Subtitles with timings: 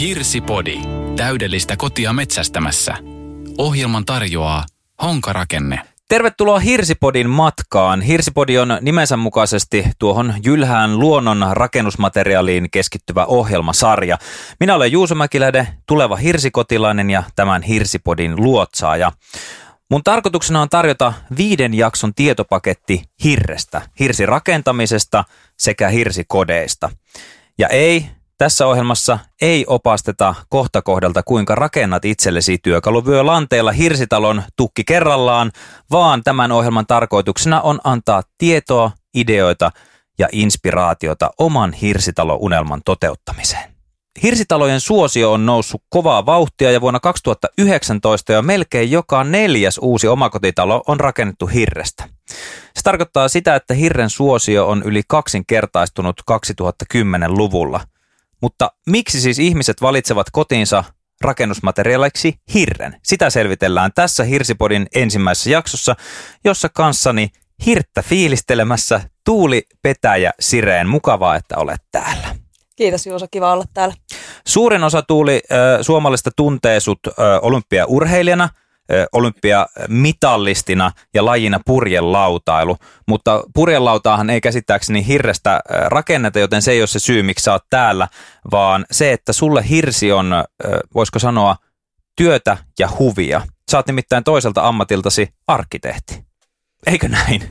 [0.00, 0.80] Hirsipodi.
[1.16, 2.94] Täydellistä kotia metsästämässä.
[3.58, 4.64] Ohjelman tarjoaa
[5.02, 5.80] Honkarakenne.
[6.08, 8.00] Tervetuloa Hirsipodin matkaan.
[8.00, 14.18] Hirsipodi on nimensä mukaisesti tuohon jylhään luonnon rakennusmateriaaliin keskittyvä ohjelmasarja.
[14.60, 19.12] Minä olen Juuso Mäkiläde, tuleva hirsikotilainen ja tämän Hirsipodin luotsaaja.
[19.90, 25.24] Mun tarkoituksena on tarjota viiden jakson tietopaketti hirrestä, hirsirakentamisesta
[25.58, 26.90] sekä hirsikodeista.
[27.58, 28.06] Ja ei,
[28.38, 35.52] tässä ohjelmassa ei opasteta kohta kohdalta, kuinka rakennat itsellesi työkaluvyö lanteella hirsitalon tukki kerrallaan,
[35.90, 39.70] vaan tämän ohjelman tarkoituksena on antaa tietoa, ideoita
[40.18, 43.70] ja inspiraatiota oman hirsitalo-unelman toteuttamiseen.
[44.22, 50.82] Hirsitalojen suosio on noussut kovaa vauhtia ja vuonna 2019 jo melkein joka neljäs uusi omakotitalo
[50.86, 52.04] on rakennettu hirrestä.
[52.74, 57.80] Se tarkoittaa sitä, että hirren suosio on yli kaksinkertaistunut 2010-luvulla–
[58.42, 60.84] mutta miksi siis ihmiset valitsevat kotiinsa
[61.20, 63.00] rakennusmateriaaliksi hirren?
[63.02, 65.96] Sitä selvitellään tässä Hirsipodin ensimmäisessä jaksossa,
[66.44, 67.28] jossa kanssani
[67.66, 70.88] hirttä fiilistelemässä Tuuli Petäjä Sireen.
[70.88, 72.36] Mukavaa, että olet täällä.
[72.76, 73.94] Kiitos Juuso, kiva olla täällä.
[74.46, 78.48] Suurin osa Tuuli äh, suomalaisista tuntee sut äh, olympiaurheilijana–
[79.12, 86.98] olympiamitallistina ja lajina purjelautailu, mutta purjelautaahan ei käsittääkseni hirrestä rakenneta, joten se ei ole se
[86.98, 88.08] syy, miksi sä oot täällä,
[88.50, 90.44] vaan se, että sulle hirsi on,
[90.94, 91.56] voisiko sanoa,
[92.16, 93.40] työtä ja huvia.
[93.70, 96.28] Sä oot nimittäin toiselta ammatiltasi arkkitehti.
[96.86, 97.42] Eikö näin?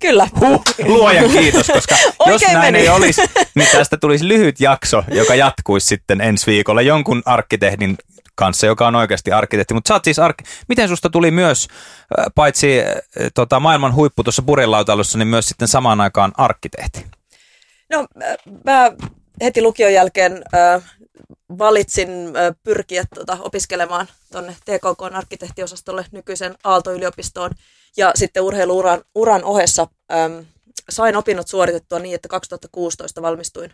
[0.00, 0.28] Kyllä.
[0.40, 2.78] Huh, luojan kiitos, koska jos näin meni.
[2.78, 3.22] ei olisi,
[3.54, 7.96] niin tästä tulisi lyhyt jakso, joka jatkuisi sitten ensi viikolla jonkun arkkitehdin
[8.34, 9.74] kanssa, joka on oikeasti arkkitehti.
[9.74, 11.68] Mutta siis ark- Miten susta tuli myös,
[12.34, 12.78] paitsi
[13.34, 17.06] tota, maailman huippu tuossa purjelautailussa, niin myös sitten samaan aikaan arkkitehti?
[17.90, 18.06] No
[18.64, 18.92] mä
[19.42, 20.82] heti lukion jälkeen äh,
[21.58, 27.50] valitsin äh, pyrkiä tota, opiskelemaan tuonne TKK arkkitehtiosastolle nykyisen Aalto-yliopistoon.
[27.96, 30.32] Ja sitten urheiluuran uran ohessa ähm,
[30.90, 33.72] sain opinnot suoritettua niin, että 2016 valmistuin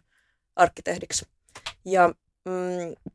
[0.56, 1.26] arkkitehdiksi.
[1.84, 2.08] Ja
[2.44, 3.12] mm,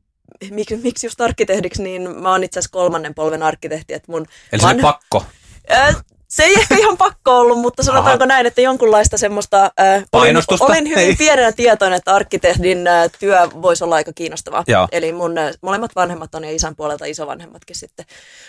[0.51, 3.93] miksi, miksi just arkkitehdiksi, niin mä oon itse asiassa kolmannen polven arkkitehti.
[3.93, 5.25] Että mun Eli se pakko?
[5.71, 5.95] Äh,
[6.27, 8.27] se ei ehkä ihan pakko ollut, mutta sanotaanko Aha.
[8.27, 9.71] näin, että jonkunlaista semmoista...
[9.79, 10.65] Äh, Painostusta?
[10.65, 11.15] Olin, olin hyvin ei.
[11.15, 14.63] pienenä tietoinen, että arkkitehdin äh, työ voisi olla aika kiinnostavaa.
[14.67, 14.87] Joo.
[14.91, 18.05] Eli mun äh, molemmat vanhemmat on ja isän puolelta isovanhemmatkin sitten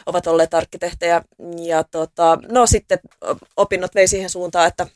[0.07, 1.23] ovat olleet arkkitehtejä.
[1.59, 2.99] Ja tota, no sitten
[3.57, 4.87] opinnot vei siihen suuntaan, että,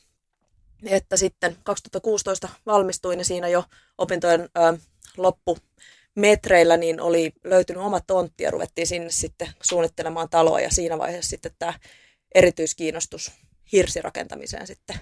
[0.85, 3.63] että sitten 2016 valmistuin ja siinä jo
[3.97, 4.79] opintojen äh,
[5.17, 5.57] loppu
[6.15, 11.29] metreillä niin oli löytynyt oma tontti ja ruvettiin sinne sitten suunnittelemaan taloa ja siinä vaiheessa
[11.29, 11.73] sitten tämä
[12.35, 13.31] erityiskiinnostus
[13.71, 14.95] hirsirakentamiseen sitten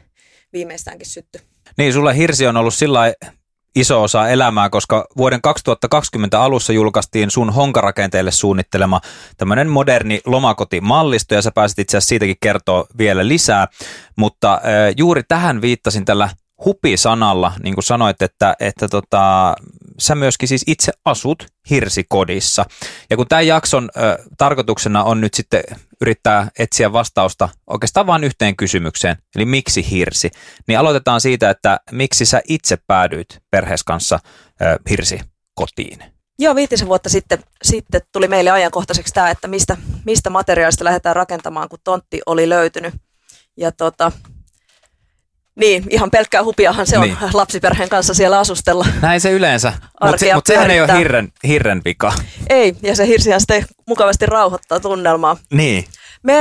[0.53, 1.41] viimeistäänkin sytty.
[1.77, 3.13] Niin, sulle hirsi on ollut sillä
[3.75, 9.01] iso osa elämää, koska vuoden 2020 alussa julkaistiin sun honkarakenteelle suunnittelema
[9.37, 13.67] tämmöinen moderni lomakotimallisto, ja sä pääsit itse asiassa siitäkin kertoa vielä lisää,
[14.15, 14.61] mutta äh,
[14.97, 16.29] juuri tähän viittasin tällä
[16.65, 19.55] hupi-sanalla, niin kuin sanoit, että, että tota,
[19.99, 22.65] sä myöskin siis itse asut hirsikodissa.
[23.09, 25.63] Ja kun tämän jakson ö, tarkoituksena on nyt sitten
[26.01, 30.31] yrittää etsiä vastausta oikeastaan vain yhteen kysymykseen, eli miksi hirsi,
[30.67, 34.19] niin aloitetaan siitä, että miksi sä itse päädyit perhees kanssa
[34.61, 36.03] ö, hirsikotiin.
[36.39, 41.69] Joo, viitisen vuotta sitten, sitten tuli meille ajankohtaiseksi tämä, että mistä, mistä materiaalista lähdetään rakentamaan,
[41.69, 42.93] kun tontti oli löytynyt.
[43.57, 44.11] Ja tota,
[45.59, 47.17] niin, ihan pelkkää hupiahan se on niin.
[47.33, 48.85] lapsiperheen kanssa siellä asustella.
[49.01, 52.13] Näin se yleensä, mutta se, mut sehän ei ole hirren, hirren vika.
[52.49, 55.37] Ei, ja se hirsihän sitten mukavasti rauhoittaa tunnelmaa.
[55.53, 55.85] Niin.
[56.23, 56.35] Me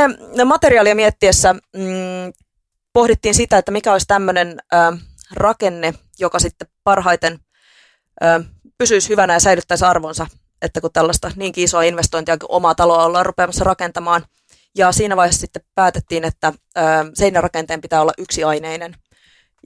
[0.44, 2.32] materiaalia miettiessä mm,
[2.92, 4.98] pohdittiin sitä, että mikä olisi tämmöinen äh,
[5.34, 7.38] rakenne, joka sitten parhaiten
[8.24, 8.44] äh,
[8.78, 10.26] pysyisi hyvänä ja säilyttäisi arvonsa,
[10.62, 14.24] että kun tällaista niinkin isoa investointia kuin omaa taloa ollaan rupeamassa rakentamaan.
[14.76, 16.84] Ja siinä vaiheessa sitten päätettiin, että äh,
[17.14, 18.94] seinärakenteen pitää olla yksiaineinen–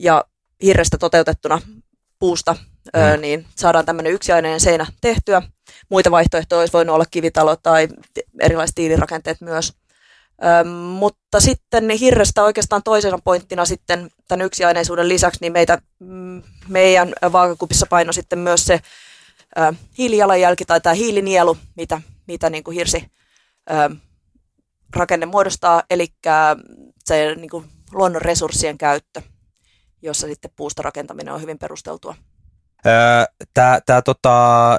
[0.03, 0.25] ja
[0.63, 1.61] hirrestä toteutettuna
[2.19, 3.03] puusta, mm.
[3.03, 5.43] ö, niin saadaan tämmöinen yksiaineinen seinä tehtyä.
[5.89, 7.89] Muita vaihtoehtoja olisi voinut olla kivitalo tai
[8.41, 9.73] erilaiset tiilirakenteet myös.
[10.43, 16.43] Ö, mutta sitten niin hirrestä oikeastaan toisena pointtina sitten tämän yksiaineisuuden lisäksi, niin meitä, mm,
[16.69, 18.81] meidän vaakakupissa paino sitten myös se
[19.59, 23.11] ö, hiilijalanjälki tai tämä hiilinielu, mitä, mitä niin kuin hirsi
[23.71, 23.97] ö,
[24.97, 26.07] rakenne muodostaa, eli
[27.05, 29.23] se niin kuin luonnon resurssien käyttö
[30.03, 32.15] jossa sitten puusta rakentaminen on hyvin perusteltua.
[33.55, 34.79] Tämä, tämä tota,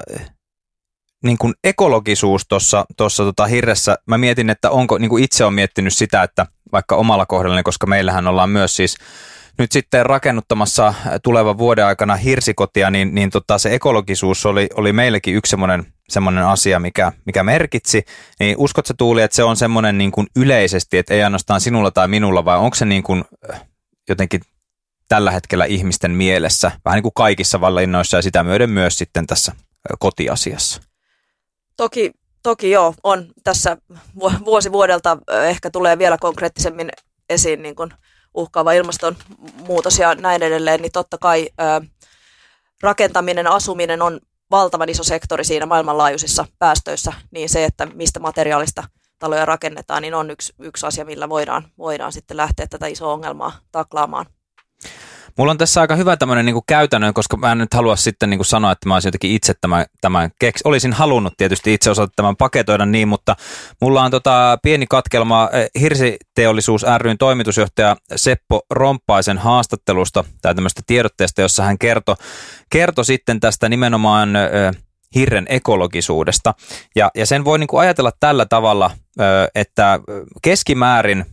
[1.24, 2.46] niin kuin ekologisuus
[2.96, 6.96] tuossa tota hirressä, mä mietin, että onko, niin kuin itse on miettinyt sitä, että vaikka
[6.96, 8.96] omalla kohdallani, koska meillähän ollaan myös siis
[9.58, 15.34] nyt sitten rakennuttamassa tulevan vuoden aikana hirsikotia, niin, niin tota, se ekologisuus oli, oli meillekin
[15.34, 18.04] yksi semmoinen semmoinen asia, mikä, mikä merkitsi,
[18.40, 22.08] niin uskotko Tuuli, että se on semmoinen niin kuin yleisesti, että ei ainoastaan sinulla tai
[22.08, 23.24] minulla, vai onko se niin kuin
[24.08, 24.40] jotenkin
[25.08, 29.52] tällä hetkellä ihmisten mielessä, vähän niin kuin kaikissa valinnoissa ja sitä myöden myös sitten tässä
[29.98, 30.82] kotiasiassa?
[31.76, 32.10] Toki,
[32.42, 33.76] toki joo, on tässä
[34.44, 36.90] vuosi vuodelta ehkä tulee vielä konkreettisemmin
[37.30, 37.90] esiin niin kuin
[38.34, 41.48] uhkaava ilmastonmuutos ja näin edelleen, niin totta kai
[42.82, 48.84] rakentaminen, asuminen on valtavan iso sektori siinä maailmanlaajuisissa päästöissä, niin se, että mistä materiaalista
[49.18, 53.52] taloja rakennetaan, niin on yksi, yksi asia, millä voidaan, voidaan sitten lähteä tätä isoa ongelmaa
[53.72, 54.26] taklaamaan.
[55.38, 58.44] Mulla on tässä aika hyvä tämmöinen niin käytännön, koska mä en nyt halua sitten niin
[58.44, 60.60] sanoa, että mä olisin jotenkin itse tämän, tämän keks.
[60.64, 63.36] Olisin halunnut tietysti itse osata tämän paketoida niin, mutta
[63.80, 71.40] mulla on tota pieni katkelma eh, Hirsiteollisuus ryn toimitusjohtaja Seppo Romppaisen haastattelusta tai tämmöistä tiedotteesta,
[71.40, 72.16] jossa hän kertoi
[72.70, 74.42] kerto sitten tästä nimenomaan äh,
[75.14, 76.54] hirren ekologisuudesta.
[76.96, 78.90] Ja, ja sen voi niin kuin ajatella tällä tavalla,
[79.54, 80.00] että
[80.42, 81.26] keskimäärin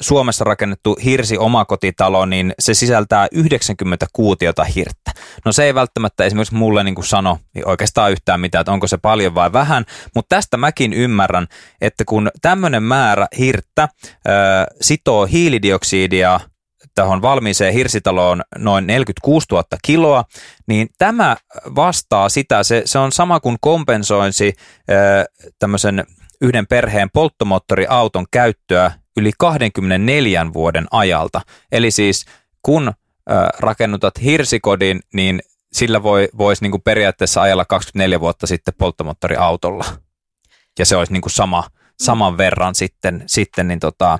[0.00, 5.12] Suomessa rakennettu hirsi omakotitalo, niin se sisältää 90 kuutiota hirttä.
[5.44, 8.98] No se ei välttämättä esimerkiksi mulle niin kuin sano oikeastaan yhtään mitään, että onko se
[8.98, 9.84] paljon vai vähän,
[10.14, 11.46] mutta tästä mäkin ymmärrän,
[11.80, 14.30] että kun tämmöinen määrä hirttä ö,
[14.80, 16.40] sitoo hiilidioksidia
[16.94, 20.24] tuohon valmiiseen hirsitaloon noin 46 000 kiloa,
[20.66, 21.36] niin tämä
[21.74, 24.52] vastaa sitä, se, se on sama kuin kompensoinsi
[25.58, 26.04] tämmöisen
[26.40, 31.40] yhden perheen polttomoottoriauton käyttöä yli 24 vuoden ajalta.
[31.72, 32.26] Eli siis
[32.62, 32.92] kun
[33.58, 35.42] rakennutat hirsikodin, niin
[35.72, 39.84] sillä voi, voisi niin periaatteessa ajella 24 vuotta sitten polttomoottoriautolla.
[40.78, 41.64] Ja se olisi niin kuin sama,
[42.00, 44.18] saman verran sitten, sitten niin tota,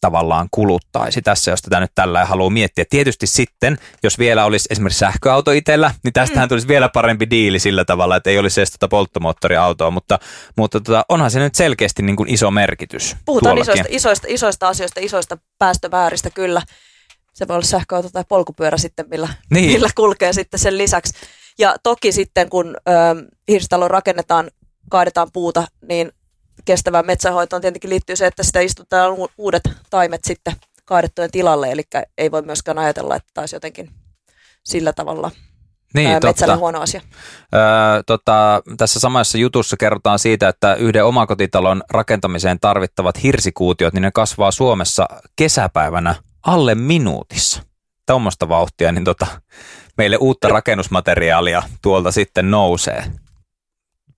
[0.00, 2.84] tavallaan kuluttaisi tässä, jos tätä nyt tällä haluaa miettiä.
[2.90, 6.48] Tietysti sitten, jos vielä olisi esimerkiksi sähköauto itsellä, niin tästähän mm.
[6.48, 10.18] tulisi vielä parempi diili sillä tavalla, että ei olisi edes tuota polttomoottoriautoa, mutta,
[10.56, 13.16] mutta tota, onhan se nyt selkeästi niin kuin iso merkitys.
[13.24, 16.62] Puhutaan isoista, isoista, isoista asioista, isoista päästömääristä kyllä.
[17.32, 19.72] Se voi olla sähköauto tai polkupyörä sitten, millä, niin.
[19.72, 21.14] millä kulkee sitten sen lisäksi.
[21.58, 22.90] Ja toki sitten, kun ö,
[23.48, 24.50] hirsitalo rakennetaan,
[24.90, 26.12] kaadetaan puuta, niin
[26.64, 30.54] kestävään metsähoitoon tietenkin liittyy se, että sitä istutetaan uudet taimet sitten
[30.84, 31.82] kaadettujen tilalle, eli
[32.18, 33.90] ei voi myöskään ajatella, että taisi jotenkin
[34.64, 35.30] sillä tavalla
[35.94, 37.00] niin, ää, metsälle huono asia.
[37.54, 37.60] Öö,
[38.06, 44.50] tota, tässä samassa jutussa kerrotaan siitä, että yhden omakotitalon rakentamiseen tarvittavat hirsikuutiot, niin ne kasvaa
[44.50, 46.14] Suomessa kesäpäivänä
[46.46, 47.62] alle minuutissa.
[48.06, 49.26] Tuommoista vauhtia, niin tota,
[49.98, 53.04] meille uutta rakennusmateriaalia tuolta sitten nousee.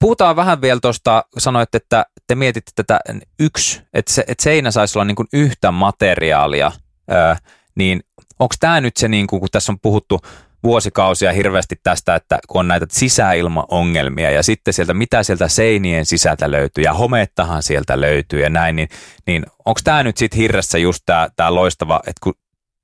[0.01, 3.01] Puhutaan vähän vielä tuosta, sanoit, että te mietitte tätä
[3.41, 6.73] yksi, että, se, että seinä saisi olla niin kuin yhtä materiaalia,
[7.13, 7.35] öö,
[7.75, 8.01] niin
[8.39, 10.21] onko tämä nyt se, niin kuin, kun tässä on puhuttu
[10.63, 16.51] vuosikausia hirveästi tästä, että kun on näitä sisäilmaongelmia ja sitten sieltä, mitä sieltä seinien sisältä
[16.51, 18.89] löytyy ja homeettahan sieltä löytyy ja näin, niin,
[19.27, 21.03] niin onko tämä nyt sitten hirressä just
[21.37, 22.35] tämä loistava, että kun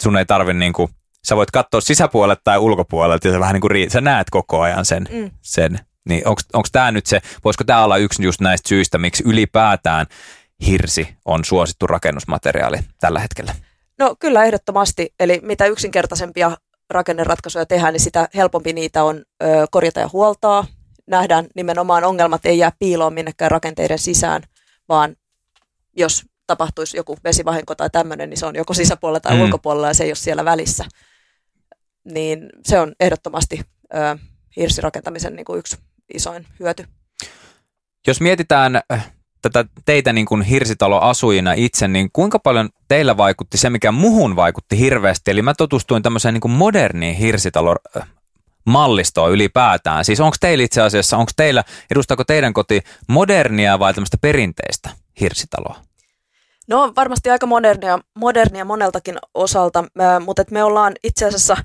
[0.03, 0.91] sun ei tarvi niin kuin,
[1.27, 4.85] sä voit katsoa sisäpuolelle tai ulkopuolelta ja sä vähän niin kuin, sä näet koko ajan
[4.85, 5.31] sen, mm.
[5.43, 10.07] sen niin onko tämä nyt se, voisiko tämä olla yksi just näistä syistä, miksi ylipäätään
[10.67, 13.55] hirsi on suosittu rakennusmateriaali tällä hetkellä?
[13.99, 16.57] No kyllä ehdottomasti, eli mitä yksinkertaisempia
[16.91, 20.67] rakenneratkaisuja tehdään, niin sitä helpompi niitä on ö, korjata ja huoltaa.
[21.07, 24.43] Nähdään nimenomaan ongelmat ei jää piiloon minnekään rakenteiden sisään,
[24.89, 25.17] vaan
[25.97, 29.43] jos tapahtuisi joku vesivahinko tai tämmöinen, niin se on joko sisäpuolella tai mm.
[29.43, 30.85] ulkopuolella ja se ei ole siellä välissä.
[32.05, 33.61] Niin se on ehdottomasti
[33.95, 34.19] ö,
[34.57, 35.77] hirsirakentamisen niin kuin yksi
[36.15, 36.85] isoin hyöty.
[38.07, 39.13] Jos mietitään äh,
[39.43, 44.79] tätä teitä niin kuin hirsitaloasujina itse, niin kuinka paljon teillä vaikutti se, mikä muhun vaikutti
[44.79, 45.31] hirveästi?
[45.31, 48.09] Eli mä tutustuin tämmöiseen niin kuin moderniin hirsitalo äh,
[48.67, 50.05] mallistoa ylipäätään.
[50.05, 55.81] Siis onko teillä itse asiassa, onko teillä, edustaako teidän koti modernia vai tämmöistä perinteistä hirsitaloa?
[56.69, 61.57] No varmasti aika modernia, modernia moneltakin osalta, äh, mutta me ollaan itse asiassa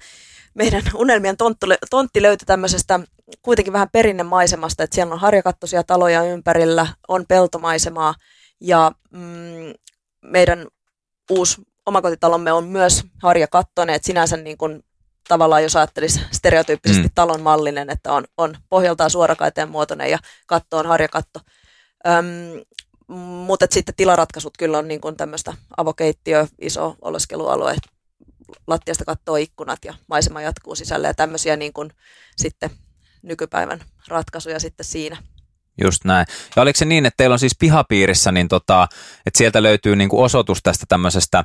[0.54, 3.00] meidän unelmien tontti, tontti löytyi tämmöisestä
[3.42, 8.16] kuitenkin vähän perinnemaisemasta, että siellä on harjakattoisia taloja ympärillä, on peltomaisemaa
[8.62, 9.74] ja mm,
[10.22, 10.68] meidän
[11.32, 14.84] uusi omakotitalomme on myös harjakattoinen, että sinänsä niin kuin
[15.28, 17.14] tavallaan jos ajattelisi stereotyyppisesti mm.
[17.16, 21.40] talon mallinen, että on, on pohjaltaan suorakaiteen muotoinen ja katto on harjakatto.
[22.08, 22.62] Öm,
[23.18, 27.76] mutta sitten tilaratkaisut kyllä on niin kuin tämmöistä avokeittiö, iso oleskelualue,
[28.68, 31.92] lattiasta kattoo ikkunat ja maisema jatkuu sisälle ja tämmöisiä niin kuin
[32.38, 32.70] sitten
[33.24, 35.18] nykypäivän ratkaisuja sitten siinä.
[35.84, 36.28] Just näin.
[36.56, 38.88] Ja oliko se niin, että teillä on siis pihapiirissä, niin tota,
[39.26, 41.44] että sieltä löytyy niin kuin osoitus tästä tämmöisestä,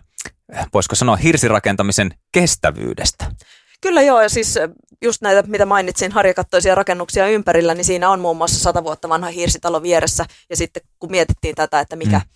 [0.74, 3.32] voisiko sanoa, hirsirakentamisen kestävyydestä?
[3.80, 4.58] Kyllä joo, ja siis
[5.02, 9.30] just näitä, mitä mainitsin, harjakattoisia rakennuksia ympärillä, niin siinä on muun muassa sata vuotta vanha
[9.30, 12.30] hirsitalo vieressä, ja sitten kun mietittiin tätä, että mikä, mm.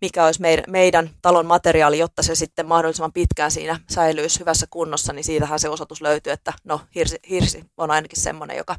[0.00, 5.12] Mikä olisi meidän, meidän talon materiaali, jotta se sitten mahdollisimman pitkään siinä säilyisi hyvässä kunnossa,
[5.12, 8.76] niin siitähän se osoitus löytyy, että no hirsi, hirsi on ainakin semmoinen, joka,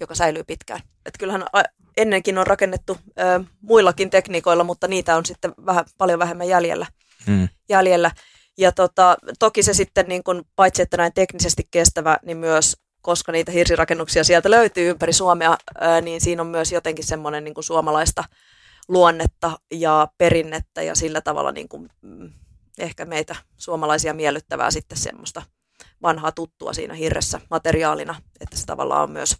[0.00, 0.80] joka säilyy pitkään.
[1.06, 1.44] Et kyllähän
[1.96, 6.86] ennenkin on rakennettu ö, muillakin tekniikoilla, mutta niitä on sitten vähän, paljon vähemmän jäljellä.
[7.26, 7.48] Mm.
[7.68, 8.10] jäljellä.
[8.58, 13.32] Ja tota, toki se sitten niin kun, paitsi että näin teknisesti kestävä, niin myös koska
[13.32, 17.64] niitä hirsirakennuksia sieltä löytyy ympäri Suomea, ää, niin siinä on myös jotenkin semmoinen niin kuin
[17.64, 18.24] suomalaista
[18.88, 22.32] luonnetta ja perinnettä ja sillä tavalla niin kuin, mm,
[22.78, 25.42] ehkä meitä suomalaisia miellyttävää sitten semmoista
[26.02, 29.36] vanhaa tuttua siinä hirressä materiaalina, että se tavallaan on myös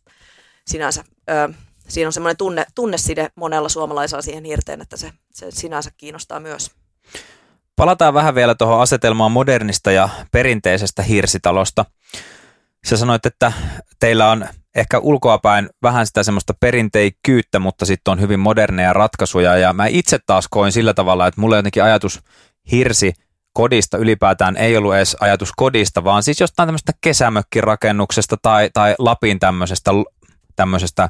[0.66, 1.48] sinänsä, ää,
[1.88, 6.70] siinä on semmoinen tunne, tunneside monella suomalaisella siihen hirteen, että se, se sinänsä kiinnostaa myös.
[7.76, 11.84] Palataan vähän vielä tuohon asetelmaan modernista ja perinteisestä hirsitalosta.
[12.86, 13.52] Sä sanoit, että
[14.00, 19.56] teillä on ehkä ulkoapäin vähän sitä semmoista perinteikkyyttä, mutta sitten on hyvin moderneja ratkaisuja.
[19.56, 22.20] Ja mä itse taas koin sillä tavalla, että mulla jotenkin ajatus
[22.72, 23.12] hirsi
[23.52, 29.38] kodista ylipäätään ei ollut edes ajatus kodista, vaan siis jostain tämmöistä kesämökkirakennuksesta tai, tai Lapin
[29.38, 29.90] tämmöisestä,
[30.56, 31.08] tämmöisestä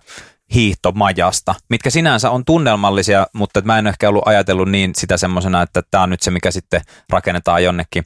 [0.55, 5.83] hiihtomajasta, mitkä sinänsä on tunnelmallisia, mutta mä en ehkä ollut ajatellut niin sitä semmoisena, että
[5.91, 6.81] tämä on nyt se, mikä sitten
[7.11, 8.05] rakennetaan jonnekin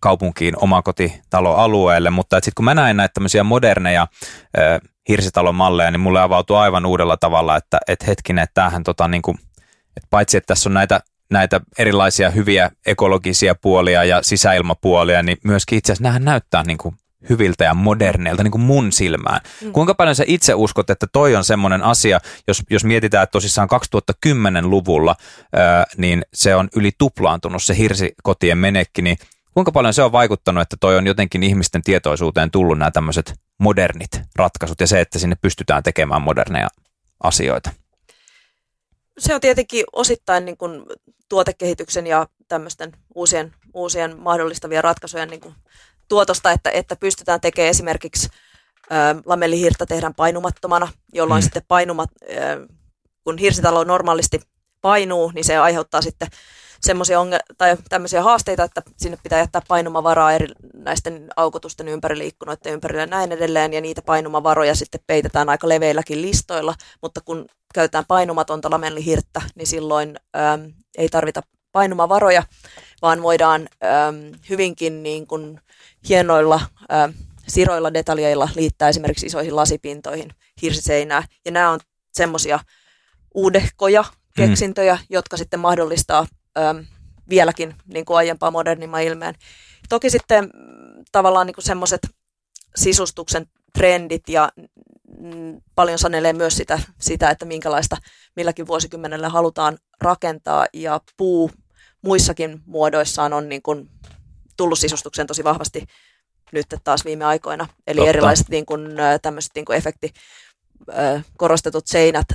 [0.00, 4.06] kaupunkiin omakotitaloalueelle, mutta sitten kun mä näen näitä tämmöisiä moderneja
[5.08, 9.22] hirsitalon malleja, niin mulle avautuu aivan uudella tavalla, että et hetkinen, että tämähän tota niin
[9.22, 9.38] kuin,
[10.10, 11.00] paitsi että tässä on näitä
[11.32, 16.94] näitä erilaisia hyviä ekologisia puolia ja sisäilmapuolia, niin myöskin itse asiassa näyttää niin kuin
[17.28, 19.40] hyviltä ja moderneilta niin kuin mun silmään.
[19.60, 19.72] Mm.
[19.72, 23.68] Kuinka paljon sä itse uskot, että toi on semmoinen asia, jos, jos mietitään, että tosissaan
[24.26, 25.16] 2010-luvulla,
[25.52, 29.16] ää, niin se on yli tuplaantunut se hirsikotien menekki, niin
[29.54, 34.20] kuinka paljon se on vaikuttanut, että toi on jotenkin ihmisten tietoisuuteen tullut nämä tämmöiset modernit
[34.36, 36.68] ratkaisut ja se, että sinne pystytään tekemään moderneja
[37.22, 37.70] asioita?
[39.18, 40.82] Se on tietenkin osittain niin kuin
[41.28, 45.54] tuotekehityksen ja tämmöisten uusien, uusien mahdollistavien ratkaisujen niin kuin
[46.08, 48.28] tuotosta, että, että pystytään tekemään esimerkiksi
[49.26, 51.42] lamellihirta tehdään painumattomana, jolloin mm.
[51.42, 52.10] sitten painumat,
[53.24, 54.40] kun hirsitalo normaalisti
[54.80, 56.28] painuu, niin se aiheuttaa sitten
[56.80, 62.72] semmoisia onge- tai tämmöisiä haasteita, että sinne pitää jättää painumavaraa eri näisten aukotusten ympärille, ikkunoiden
[62.72, 68.04] ympärille ja näin edelleen, ja niitä painumavaroja sitten peitetään aika leveilläkin listoilla, mutta kun käytetään
[68.08, 71.42] painumatonta lamellihirttä, niin silloin äm, ei tarvita
[71.72, 72.42] painumavaroja,
[73.02, 75.60] vaan voidaan äm, hyvinkin niin kuin
[76.08, 76.60] hienoilla
[76.92, 77.14] äm,
[77.48, 80.30] siroilla detaljeilla liittää esimerkiksi isoihin lasipintoihin
[80.62, 81.22] hirsiseinää.
[81.44, 81.80] Ja nämä on
[82.12, 82.60] semmoisia
[83.34, 84.08] uudehkoja, mm.
[84.36, 85.06] keksintöjä, mm.
[85.10, 86.26] jotka sitten mahdollistaa
[86.58, 86.86] äm,
[87.28, 89.34] vieläkin niin kuin aiempaa modernimman ilmeen.
[89.88, 92.00] Toki sitten mm, tavallaan niin semmoiset
[92.76, 94.48] sisustuksen trendit ja
[95.18, 97.96] mm, paljon sanelee myös sitä, sitä, että minkälaista
[98.36, 101.50] milläkin vuosikymmenellä halutaan rakentaa ja puu
[102.02, 103.90] muissakin muodoissaan on niin kuin
[104.56, 105.86] tullut sisustukseen tosi vahvasti
[106.52, 107.68] nyt taas viime aikoina.
[107.86, 108.08] Eli Totta.
[108.08, 108.88] erilaiset niin kuin,
[109.22, 110.12] tämmöiset niin kuin efekti,
[111.36, 112.26] korostetut seinät,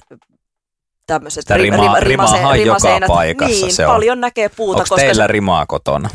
[1.07, 3.93] tämmöiset rima, rima, rima, rima, joka paikassa niin, se on.
[3.93, 4.81] paljon näkee puuta.
[4.81, 5.27] Onko teillä se...
[5.27, 6.09] rimaa kotona?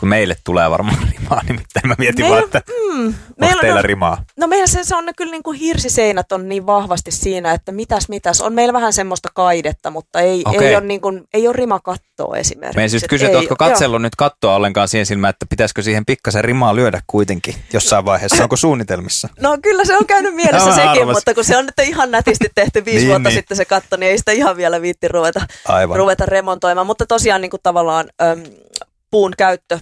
[0.00, 2.62] Kun meille tulee varmaan rimaa, nimittäin mä mietin meillä, vaan, että
[2.92, 4.24] mm, meillä, teillä no, rimaa?
[4.36, 8.08] No meillä se, se on kyllä niin kuin hirsiseinät on niin vahvasti siinä, että mitäs
[8.08, 8.40] mitäs.
[8.40, 10.66] On meillä vähän semmoista kaidetta, mutta ei, okay.
[10.66, 12.80] ei, ole, niin kuin, ei ole rimakattoa esimerkiksi.
[12.80, 14.02] Me siis kysyä, että oletko katsellut joo.
[14.02, 18.56] nyt kattoa ollenkaan siihen silmään, että pitäisikö siihen pikkasen rimaa lyödä kuitenkin jossain vaiheessa, onko
[18.56, 19.28] suunnitelmissa?
[19.40, 21.14] No kyllä se on käynyt mielessä sekin, arvas.
[21.16, 23.36] mutta kun se on nyt ihan nätisti tehty viisi niin, vuotta niin.
[23.36, 25.40] sitten se katto, niin ei sitä ihan vielä viitti ruveta,
[25.94, 26.86] ruveta remontoimaan.
[26.86, 28.08] Mutta tosiaan niin kuin tavallaan...
[28.22, 28.42] Äm,
[29.10, 29.78] puun käyttö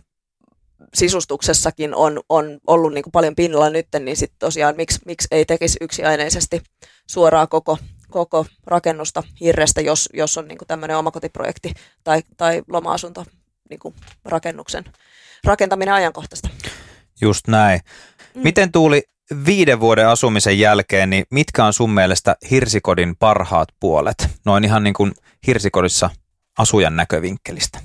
[0.95, 5.45] sisustuksessakin on, on ollut niin kuin paljon pinnalla nyt, niin sitten tosiaan miksi, miksi ei
[5.45, 6.63] tekisi yksiaineisesti
[7.07, 7.79] suoraan koko,
[8.11, 11.73] koko rakennusta hirrestä, jos, jos on niin kuin tämmöinen omakotiprojekti
[12.05, 13.25] tai, tai loma-asunto
[13.71, 14.85] niin kuin rakennuksen
[15.45, 16.49] rakentaminen ajankohtaista.
[17.21, 17.81] Just näin.
[18.35, 18.43] Mm.
[18.43, 19.03] Miten Tuuli
[19.47, 24.29] viiden vuoden asumisen jälkeen, niin mitkä on sun mielestä hirsikodin parhaat puolet?
[24.45, 25.13] Noin ihan niin kuin
[25.47, 26.11] hirsikodissa
[26.59, 27.79] asujan näkövinkkelistä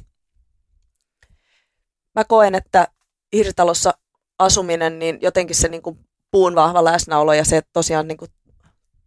[2.16, 2.88] mä koen, että
[3.34, 3.94] hirsitalossa
[4.40, 6.00] asuminen, niin jotenkin se niin kuin
[6.32, 8.32] puun vahva läsnäolo ja se tosiaan niin kuin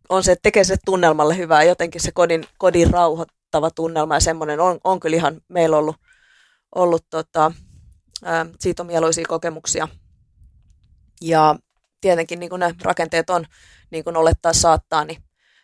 [0.09, 1.63] on se, että tekee se tunnelmalle hyvää.
[1.63, 5.97] Jotenkin se kodin, kodin rauhoittava tunnelma ja semmoinen on, on kyllä ihan meillä ollut,
[6.75, 7.53] ollut tota,
[8.25, 9.89] ää, siitä on mieluisia kokemuksia.
[11.21, 11.57] Ja
[12.01, 13.45] tietenkin niin kuin ne rakenteet on,
[13.91, 15.23] niin kuin olettaa saattaa, niin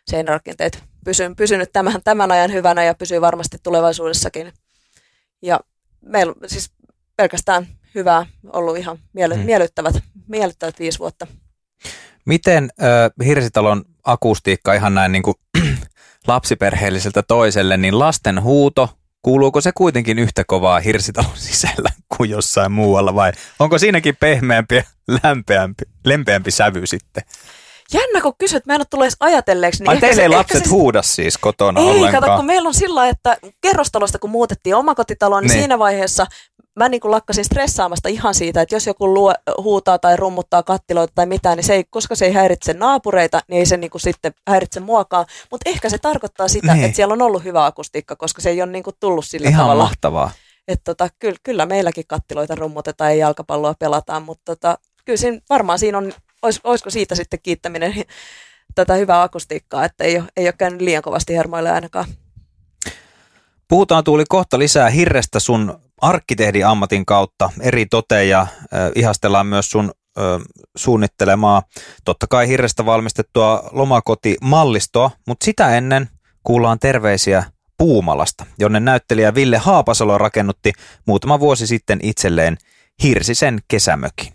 [0.09, 4.53] seinärakenteet pysynyt, pysynyt tämän, tämän ajan hyvänä ja pysyy varmasti tulevaisuudessakin.
[5.41, 5.59] Ja
[6.01, 6.71] meillä siis
[7.17, 9.45] pelkästään hyvää, ollut ihan miele- hmm.
[9.45, 9.95] miellyttävät,
[10.27, 11.27] miellyttävät viisi vuotta.
[12.25, 15.35] Miten äh, Hirsitalon akustiikka ihan näin niin kuin
[16.27, 18.89] lapsiperheelliseltä toiselle, niin lasten huuto,
[19.21, 24.83] kuuluuko se kuitenkin yhtä kovaa Hirsitalon sisällä kuin jossain muualla vai onko siinäkin pehmeämpi ja
[25.23, 27.23] lämpeämpi, lempeämpi sävy sitten?
[27.93, 29.83] Jännä, kun kysyt, mä en ole tullut edes ajatelleeksi.
[29.83, 30.69] Niin Ai teille ei lapset se...
[30.69, 32.23] huuda siis kotona ei, ollenkaan?
[32.23, 36.25] kato, kun meillä on sillä että kerrostalosta kun muutettiin omakotitaloon, niin, niin siinä vaiheessa
[36.75, 41.13] mä niin kuin lakkasin stressaamasta ihan siitä, että jos joku luo, huutaa tai rummuttaa kattiloita
[41.15, 44.01] tai mitään, niin se ei, koska se ei häiritse naapureita, niin ei se niin kuin
[44.01, 45.25] sitten häiritse muokaan.
[45.51, 46.85] Mutta ehkä se tarkoittaa sitä, niin.
[46.85, 49.61] että siellä on ollut hyvä akustiikka, koska se ei ole niin kuin tullut sillä ihan
[49.61, 49.83] tavalla.
[49.83, 50.31] mahtavaa.
[50.67, 55.79] Että tota, kyllä, kyllä meilläkin kattiloita rummutetaan ja jalkapalloa pelataan, mutta tota, kyllä siinä, varmaan
[55.79, 57.93] siinä on, olis, olisiko siitä sitten kiittäminen
[58.75, 62.05] tätä hyvää akustiikkaa, että ei ole, ei ole käynyt liian kovasti hermoille ainakaan.
[63.67, 68.47] Puhutaan Tuuli kohta lisää Hirrestä sun arkkitehdin ammatin kautta eri toteja.
[68.95, 69.91] Ihastellaan myös sun
[70.77, 71.63] suunnittelemaa,
[72.05, 76.09] totta kai Hirrestä valmistettua lomakotimallistoa, mutta sitä ennen
[76.43, 77.43] kuullaan terveisiä
[77.77, 80.73] Puumalasta, jonne näyttelijä Ville Haapasalo rakennutti
[81.07, 82.57] muutama vuosi sitten itselleen
[83.03, 84.33] Hirsisen kesämökin.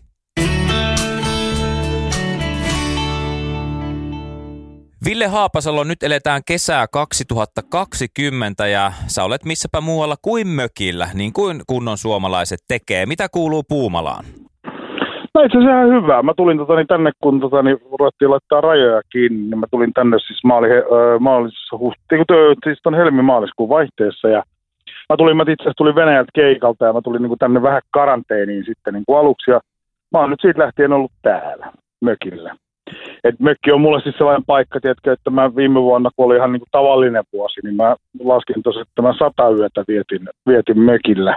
[5.07, 11.61] Ville Haapasalo, nyt eletään kesää 2020 ja sä olet missäpä muualla kuin mökillä, niin kuin
[11.67, 13.07] kunnon suomalaiset tekee.
[13.07, 14.25] Mitä kuuluu Puumalaan?
[15.35, 16.23] No itse asiassa ihan hyvää.
[16.23, 19.93] Mä tulin tota, niin tänne, kun tota, niin, ruvettiin laittaa rajoja kiinni, niin mä tulin
[19.93, 20.69] tänne siis maali,
[21.21, 22.17] maalisessa huhti,
[22.65, 24.43] siis ton helmi-maaliskuun vaihteessa ja
[25.09, 27.83] mä tulin, mä itse asiassa tulin Venäjältä keikalta ja mä tulin niin kuin tänne vähän
[27.91, 29.61] karanteeniin sitten niin kuin aluksi ja
[30.13, 32.57] mä oon nyt siitä lähtien ollut täällä mökillä.
[33.25, 36.53] Et mökki on mulle siis sellainen paikka, tiedätkö, että mä viime vuonna, kun oli ihan
[36.53, 41.37] niin kuin tavallinen vuosi, niin mä laskin tosiaan, että mä sata yötä vietin, vietin mökillä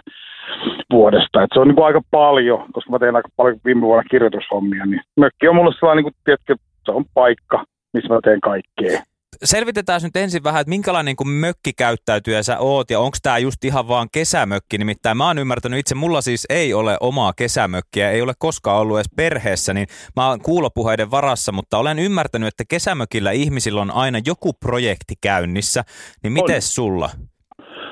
[0.94, 1.44] vuodesta.
[1.44, 4.86] Et se on niin kuin aika paljon, koska mä tein aika paljon viime vuonna kirjoitushommia,
[4.86, 7.64] niin mökki on mulle sellainen, niin kuin, tiedätkö, se on paikka,
[7.94, 9.09] missä mä teen kaikkea
[9.44, 13.88] selvitetään nyt ensin vähän, että minkälainen niin mökkikäyttäytyjä sä oot ja onko tämä just ihan
[13.88, 14.78] vaan kesämökki.
[14.78, 18.98] Nimittäin mä oon ymmärtänyt itse, mulla siis ei ole omaa kesämökkiä, ei ole koskaan ollut
[18.98, 24.20] edes perheessä, niin mä oon kuulopuheiden varassa, mutta olen ymmärtänyt, että kesämökillä ihmisillä on aina
[24.26, 25.84] joku projekti käynnissä.
[26.24, 27.10] Niin miten sulla?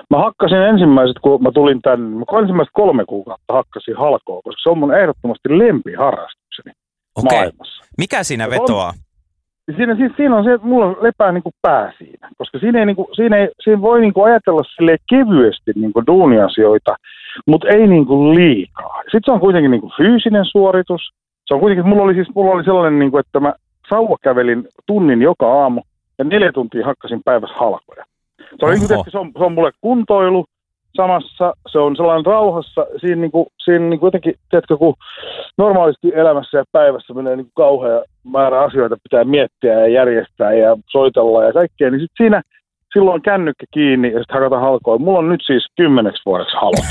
[0.10, 4.69] Mä hakkasin ensimmäiset, kun mä tulin tänne, mä ensimmäiset kolme kuukautta hakkasin halkoa, koska se
[4.69, 6.71] on mun ehdottomasti lempiharrastukseni
[7.15, 7.38] okay.
[7.38, 7.84] maailmassa.
[7.97, 8.93] Mikä siinä vetoaa?
[9.75, 12.86] Siinä, siis, siinä on se, että mulla lepää niin kuin pää siinä, koska siinä, ei,
[12.86, 16.95] niin kuin, siinä, ei, siinä voi niin kuin ajatella sille kevyesti niin kuin duuniasioita,
[17.47, 19.01] mutta ei niin kuin liikaa.
[19.01, 21.01] Sitten se on kuitenkin niin kuin fyysinen suoritus.
[21.45, 23.53] Se on kuitenkin, mulla oli, siis, mulla oli sellainen, niin kuin, että mä
[23.89, 25.82] sauva kävelin tunnin joka aamu
[26.17, 28.03] ja neljä tuntia hakkasin päivässä halkoja.
[28.39, 30.45] Se on, niin kuin, se on, se on mulle kuntoilu,
[30.97, 34.93] samassa, se on sellainen rauhassa, siinä, niin kuin, siinä niin kuin jotenkin, tiedätkö, kun
[35.57, 40.77] normaalisti elämässä ja päivässä menee niin kuin kauhea määrä asioita, pitää miettiä ja järjestää ja
[40.89, 42.41] soitella ja kaikkea, niin sitten siinä
[42.93, 44.97] silloin kännykkä kiinni ja sitten hakata halkoa.
[44.97, 46.88] Mulla on nyt siis kymmeneksi vuodeksi halot.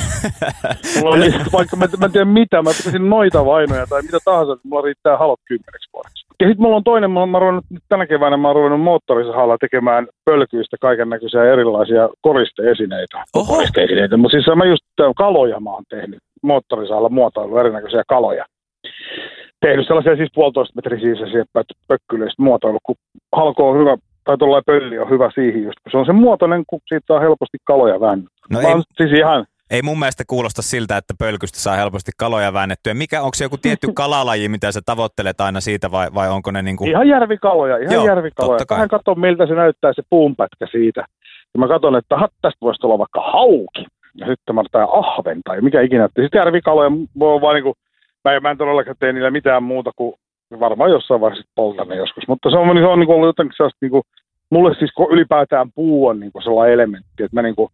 [1.00, 4.18] mulla on, niin, vaikka mä, mä en tiedä mitä, mä pitäisin noita vainoja tai mitä
[4.24, 6.25] tahansa, että mulla riittää halot kymmeneksi vuodeksi.
[6.40, 10.06] Ja sitten mulla on toinen, mä, mä ruvennut, tänä keväänä mä oon ruvennut moottorisahalla tekemään
[10.24, 13.24] pölkyistä kaiken näköisiä erilaisia koristeesineitä.
[13.36, 13.54] Oho.
[13.54, 14.82] Koristeesineitä, mutta siis mä just
[15.16, 18.44] kaloja mä oon tehnyt moottorisahalla muotoilu erinäköisiä kaloja.
[19.60, 21.44] Tehnyt sellaisia siis puolitoista metriä sisäisiä
[21.88, 22.96] pökkyleistä muotoilu, kun
[23.36, 26.64] halko on hyvä, tai tuollainen pölli on hyvä siihen just, kun se on se muotoinen,
[26.66, 28.46] kun siitä saa helposti kaloja väännettyä.
[28.52, 32.94] No ei, siis ihan, ei mun mielestä kuulosta siltä, että pölkystä saa helposti kaloja väännettyä.
[32.94, 36.62] Mikä, onko se joku tietty kalalaji, mitä sä tavoittelet aina siitä vai, vai onko ne
[36.62, 36.90] niin kuin...
[36.90, 38.64] Ihan järvikaloja, ihan Joo, järvikaloja.
[38.70, 41.04] Vähän katson, miltä se näyttää se puunpätkä siitä.
[41.54, 43.86] Ja mä katson, että tästä voisi olla vaikka hauki.
[44.14, 46.06] Ja sitten mä tai ahven tai mikä ikinä.
[46.06, 47.74] Sitten järvikaloja voi vaan niin kuin,
[48.24, 50.14] mä, en, mä en todellakaan tee niillä mitään muuta kuin
[50.60, 52.28] varmaan jossain vaiheessa poltan ne joskus.
[52.28, 54.02] Mutta se on, se on niin kuin ollut jotenkin sellaista, niin kuin,
[54.50, 57.70] mulle siis ylipäätään puu on niin kuin sellainen elementti, että mä niin kuin,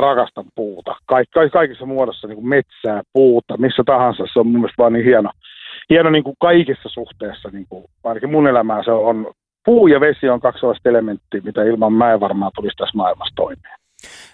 [0.00, 0.96] rakastan puuta.
[1.06, 4.24] Kaik, kaik, kaikissa muodossa niin kuin metsää, puuta, missä tahansa.
[4.32, 5.30] Se on mun mielestä vaan niin hieno,
[5.90, 7.48] hieno niin kuin kaikissa suhteessa.
[7.52, 9.32] Niin kuin, ainakin mun elämää se on,
[9.64, 13.34] puu ja vesi on kaksi sellaista elementtiä, mitä ilman mä en varmaan tulisi tässä maailmassa
[13.36, 13.78] toimeen.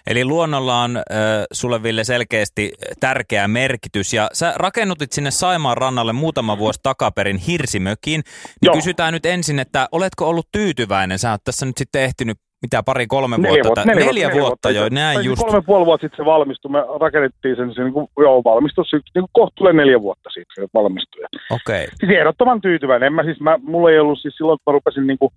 [0.07, 1.05] Eli luonnolla on äh,
[1.53, 8.21] sulle Ville selkeästi tärkeä merkitys ja sä rakennutit sinne Saimaan rannalle muutama vuosi takaperin hirsimökin.
[8.23, 8.23] Niin
[8.63, 8.75] Joo.
[8.75, 11.19] kysytään nyt ensin, että oletko ollut tyytyväinen?
[11.19, 13.69] Sä oot tässä nyt sitten ehtinyt mitä pari, kolme neljä vuotta?
[13.69, 15.43] vuotta neljä, neljä, neljä vuotta, vuotta jo, näin tai just.
[15.43, 19.25] Kolme puoli vuotta sitten se valmistui, me rakennettiin sen, se niin kuin, joo, valmistui niin
[19.33, 21.25] kohtuulle neljä vuotta sitten se valmistui.
[21.51, 21.85] Okei.
[21.85, 21.97] Okay.
[22.01, 23.07] Siis ehdottoman tyytyväinen.
[23.07, 25.33] En mä siis, mä, mulla ei ollut siis silloin, kun mä rupesin niin kuin,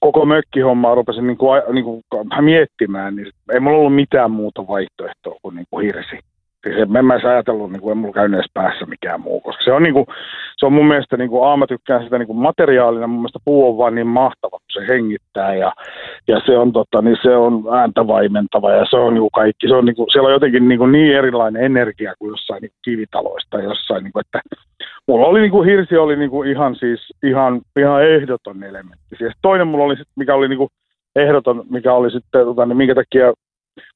[0.00, 2.02] koko mökkihommaa rupesin niin kuin, niin kuin
[2.40, 6.18] miettimään, niin ei mulla ollut mitään muuta vaihtoehtoa kuin, niin kuin hirsi.
[6.62, 9.64] Siis en mä edes ajatellut, niin kuin, en mulla käynyt edes päässä mikään muu, koska
[9.64, 10.06] se on, niin kuin,
[10.56, 13.68] se on mun mielestä, niin kuin, mä tykkään sitä niin kuin materiaalina, mun mielestä puu
[13.68, 15.72] on vaan niin mahtava, kun se hengittää ja,
[16.28, 19.68] ja se, on, tota, niin se on ääntä vaimentava ja se on niin kuin kaikki,
[19.68, 22.72] se on, niin kuin, siellä on jotenkin niin, kuin, niin erilainen energia kuin jossain niin
[22.84, 24.40] kivitaloista, jossain, niin kuin, että
[25.08, 29.16] mulla oli niin kuin, hirsi oli niin kuin, ihan siis ihan, ihan ehdoton elementti.
[29.18, 30.70] Siis toinen mulla oli, mikä oli niin kuin,
[31.16, 33.32] ehdoton, mikä oli sitten, tota, niin minkä takia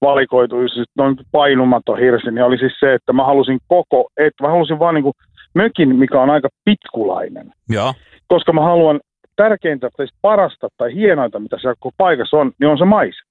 [0.01, 4.51] valikoitui siis noin painumaton hirsi, niin oli siis se, että mä halusin koko, että mä
[4.51, 5.15] halusin vaan niin kuin
[5.55, 7.53] mökin, mikä on aika pitkulainen.
[7.69, 7.95] Joo.
[8.29, 9.01] Koska mä haluan
[9.37, 13.31] tärkeintä, tai parasta tai hienointa, mitä siellä koko paikassa on, niin on se maisema.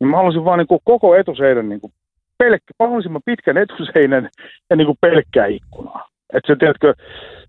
[0.00, 1.92] Niin mä halusin vaan niin kuin koko etuseinän niin kuin
[2.38, 4.28] pelkkä, mahdollisimman pitkän etuseinän
[4.70, 6.08] ja niin kuin pelkkää ikkunaa.
[6.32, 6.94] Että se, tiedätkö,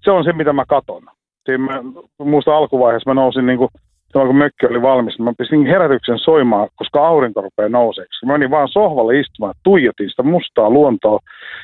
[0.04, 1.04] se on se, mitä mä katon.
[1.46, 1.84] Siinä mä,
[2.20, 3.70] muista alkuvaiheessa mä nousin niin kuin
[4.16, 8.26] silloin kun mökki oli valmis, mä pistin herätyksen soimaan, koska aurinko rupeaa nouseeksi.
[8.26, 11.20] Mä menin vaan sohvalle istumaan, tuijotin sitä mustaa luontoa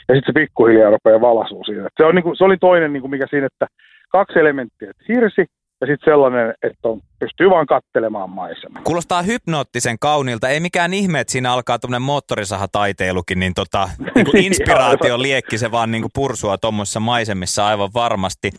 [0.08, 1.88] ja sitten se pikkuhiljaa rupeaa valasua siitä.
[1.98, 3.68] Se, on, niin kuin, se oli toinen, niin kuin mikä siinä, että
[4.10, 5.46] kaksi elementtiä, että hirsi
[5.82, 8.82] ja sitten sellainen, että on, pystyy vaan kattelemaan maisemaa.
[8.84, 10.50] Kuulostaa hypnoottisen kauniilta.
[10.50, 15.72] Ei mikään ihme, että siinä alkaa tuommoinen moottorisaha-taiteilukin, niin, tota, niin kuin inspiraatio liekki se
[15.72, 18.50] vaan niin kuin pursua tuommoisissa maisemissa aivan varmasti.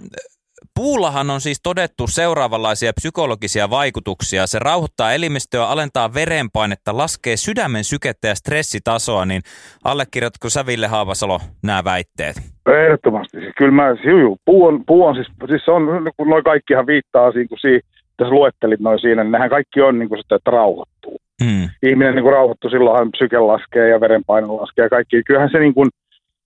[0.74, 4.46] Puullahan on siis todettu seuraavanlaisia psykologisia vaikutuksia.
[4.46, 9.42] Se rauhoittaa elimistöä, alentaa verenpainetta, laskee sydämen sykettä ja stressitasoa, niin
[9.84, 12.36] allekirjoitatko sä Ville Haavasalo nämä väitteet?
[12.84, 13.40] Ehdottomasti.
[13.40, 15.82] Siis kyllä mä, siis juu, puu on, puu on siis, siis on,
[16.16, 17.80] kun noi kaikkihan viittaa siihen, kun siinä,
[18.16, 21.16] tässä luettelit noin siinä, niin nehän kaikki on niin kuin sitä, että rauhoittuu.
[21.44, 21.68] Hmm.
[21.82, 25.22] Ihminen niin kuin rauhoittuu, silloinhan psyke laskee ja verenpaino laskee ja kaikki.
[25.26, 25.90] Kyllähän se niin kuin,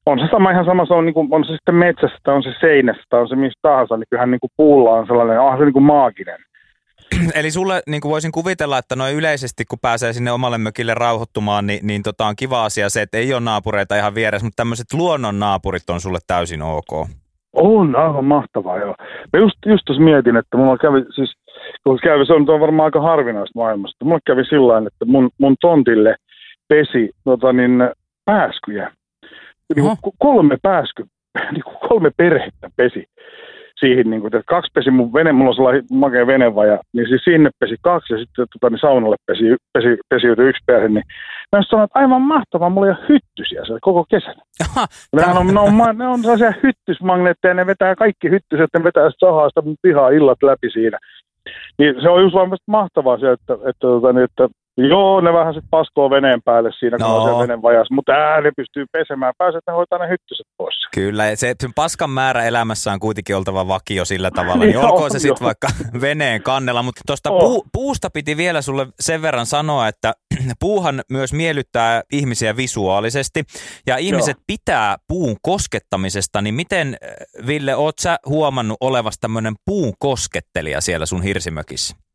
[0.07, 2.43] on se sama ihan sama, se on, niin kuin, on se sitten metsässä, tai on
[2.43, 5.59] se seinässä, tai on se mistä tahansa, niin kyllähän niin kuin puulla on sellainen, onhan
[5.59, 6.39] se niin kuin maaginen.
[7.39, 11.67] Eli sulle niin kuin voisin kuvitella, että noin yleisesti kun pääsee sinne omalle mökille rauhoittumaan,
[11.67, 14.93] niin, niin tota on kiva asia se, että ei ole naapureita ihan vieressä, mutta tämmöiset
[14.93, 17.09] luonnon naapurit on sulle täysin ok.
[17.53, 18.95] On, aivan mahtavaa joo.
[19.33, 21.33] Mä just, just tuossa mietin, että mulla kävi, siis
[21.85, 25.57] kun kävi, se on, on varmaan aika harvinaista maailmasta, mulla kävi sillä että mun, mun
[25.61, 26.17] tontille
[26.69, 27.91] pesi tota niin,
[28.25, 28.93] pääskyjä
[29.75, 31.05] niin kuin kolme pääsky,
[31.53, 33.05] niin kuin kolme perhettä pesi
[33.81, 37.23] siihen, niin kuin, että kaksi pesi mun vene, mulla on sellainen makea venevaja, niin siis
[37.25, 41.05] sinne pesi kaksi ja sitten tota, niin saunalle pesi, pesi, pesiytyi yksi perhe, niin
[41.53, 44.35] mä sanoin, että aivan mahtavaa, mulla ei ole hyttysiä siellä koko kesän.
[45.17, 49.49] Nehän on, ne, on, ne on sellaisia hyttysmagneetteja, ne vetää kaikki hyttyset, ne vetää sahaa
[49.49, 50.99] sitä pihaa illat läpi siinä.
[51.79, 55.55] Niin se on just vaan mahtavaa se, että, että, että, niin, että Joo, ne vähän
[55.55, 57.17] sitten paskoo veneen päälle siinä, kun no.
[57.17, 59.35] on se veneen vajas, mutta ää, ne pystyy pesemään.
[59.39, 60.75] Pääset ne hoitaa ne hyttyset pois.
[60.95, 65.19] Kyllä, se, sen paskan määrä elämässä on kuitenkin oltava vakio sillä tavalla, niin olkoon se
[65.19, 65.69] sitten vaikka
[66.01, 66.83] veneen kannella.
[66.83, 67.41] Mutta tuosta oh.
[67.41, 70.13] puu, puusta piti vielä sulle sen verran sanoa, että
[70.61, 73.45] puuhan myös miellyttää ihmisiä visuaalisesti,
[73.87, 74.45] ja ihmiset Joo.
[74.47, 76.97] pitää puun koskettamisesta, niin miten,
[77.47, 82.06] Ville, oot sä huomannut olevasta tämmöinen puun koskettelija siellä sun hirsimökissä?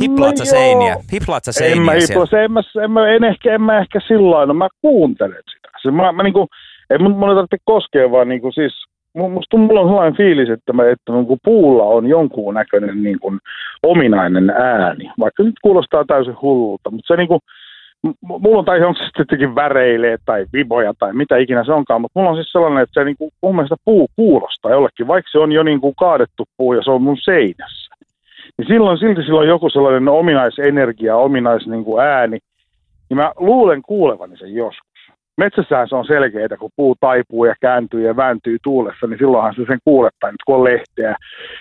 [0.00, 0.96] Hiplaat no seiniä?
[1.12, 4.00] Hiplaat seiniä en mä, hipla, se, en, mä, en, mä, en, ehkä, en mä ehkä
[4.08, 5.68] sillä no mä kuuntelen sitä.
[5.82, 6.48] Se, mä, mä niinku,
[6.90, 8.72] ei mun, mun tarvitse koskea, vaan niinku siis,
[9.14, 13.32] musta mulla on sellainen fiilis, että, mä, että niinku puulla on jonkun näköinen niinku
[13.82, 15.10] ominainen ääni.
[15.18, 17.38] Vaikka nyt kuulostaa täysin hullulta, mutta se niinku,
[18.22, 22.20] mulla on, tai onko se sittenkin väreilee tai viboja tai mitä ikinä se onkaan, mutta
[22.20, 25.52] mulla on siis sellainen, että se niinku, mun mielestä puu kuulostaa jollekin, vaikka se on
[25.52, 27.83] jo niinku kaadettu puu ja se on mun seinässä
[28.58, 32.38] niin silloin silti silloin joku sellainen ominaisenergia, ominais niin kuin ääni,
[33.08, 34.94] niin mä luulen kuulevani sen joskus.
[35.36, 39.62] Metsässähän se on selkeää, kun puu taipuu ja kääntyy ja vääntyy tuulessa, niin silloinhan se
[39.66, 41.16] sen kuulee, tai nyt kun on lehteä,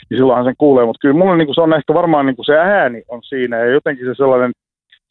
[0.10, 2.46] niin silloinhan sen kuulee, mutta kyllä mulla niin kuin se on ehkä varmaan niin kuin
[2.46, 4.52] se ääni on siinä, ja jotenkin se sellainen,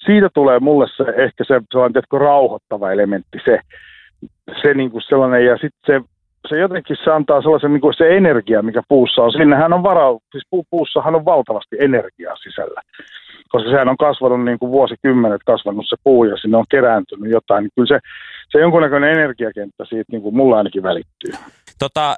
[0.04, 3.58] siitä tulee mulle se ehkä se sellainen, tiedätkö, rauhoittava elementti, se,
[4.62, 6.11] se niin kuin sellainen, ja sitten se
[6.48, 9.32] se jotenkin se antaa sellaisen niin kuin se energia, mikä puussa on.
[9.32, 12.80] Sinnehän on varau, siis pu, puussahan on valtavasti energiaa sisällä.
[13.48, 17.62] Koska sehän on kasvanut niin kuin vuosikymmenet kasvanut se puu ja sinne on kerääntynyt jotain.
[17.62, 17.98] Niin kyllä se,
[18.50, 21.32] se jonkunnäköinen energiakenttä siitä niin kuin mulla ainakin välittyy.
[21.78, 22.16] Tota,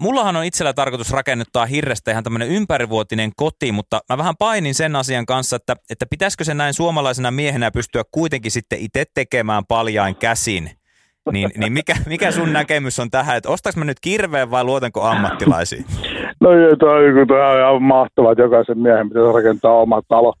[0.00, 4.96] mullahan on itsellä tarkoitus rakennuttaa hirrestä ihan tämmöinen ympärivuotinen koti, mutta mä vähän painin sen
[4.96, 10.16] asian kanssa, että, että pitäisikö se näin suomalaisena miehenä pystyä kuitenkin sitten itse tekemään paljain
[10.16, 10.70] käsin–
[11.32, 15.02] niin, niin mikä, mikä sun näkemys on tähän, että ostaks mä nyt kirveen vai luotanko
[15.02, 15.84] ammattilaisiin?
[16.40, 20.34] No toi, toi on ihan mahtavaa, että jokaisen miehen pitäisi rakentaa oma talo.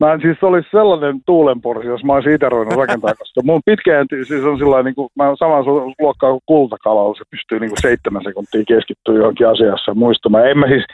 [0.00, 4.06] Mä en siis olisi sellainen tuulenporsi, jos mä olisin itse ruvennut rakentaa, koska mun pitkään
[4.26, 5.64] siis on sillä niin kuin, mä olen saman
[6.00, 10.50] luokkaa kuin kultakalalla, se pystyy niin kuin seitsemän sekuntia keskittyä johonkin asiassa muistamaan.
[10.50, 10.84] En mä siis,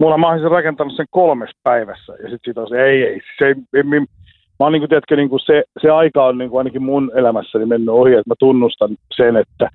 [0.00, 2.12] mulla mä olisin rakentanut sen kolmessa päivässä.
[2.12, 4.06] Ja sitten siitä se, ei, ei, se ei, ei, ei
[4.64, 7.10] mä oon niin kuin, tiedätkö, niin kuin se, se aika on niin kuin ainakin mun
[7.14, 9.68] elämässäni mennyt ohi, että mä tunnustan sen, että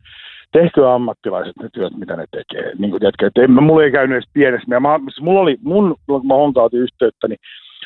[0.51, 2.71] tehkö ammattilaiset ne työt, mitä ne tekee.
[2.77, 4.79] Niin kuin, tiedätkö, että en, mulla ei käynyt edes pienessä.
[4.79, 7.39] Mä, siis mulla oli, mun, kun mä honkautin yhteyttä, niin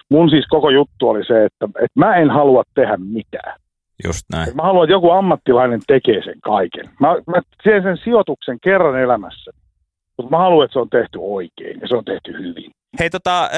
[0.09, 3.53] mun siis koko juttu oli se, että, että mä en halua tehdä mitään.
[4.05, 4.55] Just näin.
[4.55, 6.89] Mä haluan, että joku ammattilainen tekee sen kaiken.
[6.99, 9.51] Mä, mä teen sen sijoituksen kerran elämässä,
[10.17, 12.71] mutta mä haluan, että se on tehty oikein ja se on tehty hyvin.
[12.99, 13.49] Hei tota,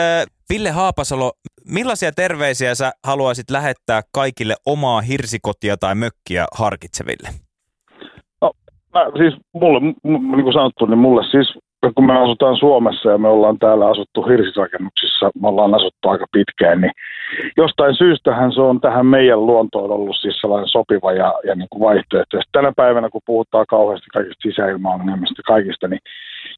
[0.53, 1.31] Ville Haapasalo,
[1.71, 7.29] millaisia terveisiä sä haluaisit lähettää kaikille omaa hirsikotia tai mökkiä harkitseville?
[8.41, 8.51] No,
[8.93, 13.17] mä, siis mulle, m- niin kuin sanottu, niin mulle siis kun me asutaan Suomessa ja
[13.17, 16.91] me ollaan täällä asuttu hirsirakennuksissa, me ollaan asuttu aika pitkään, niin
[17.57, 21.81] jostain syystähän se on tähän meidän luontoon ollut siis sellainen sopiva ja, ja niin kuin
[21.81, 22.37] vaihtoehto.
[22.37, 25.99] Ja tänä päivänä, kun puhutaan kauheasti kaikista sisäilmaongelmista kaikista, niin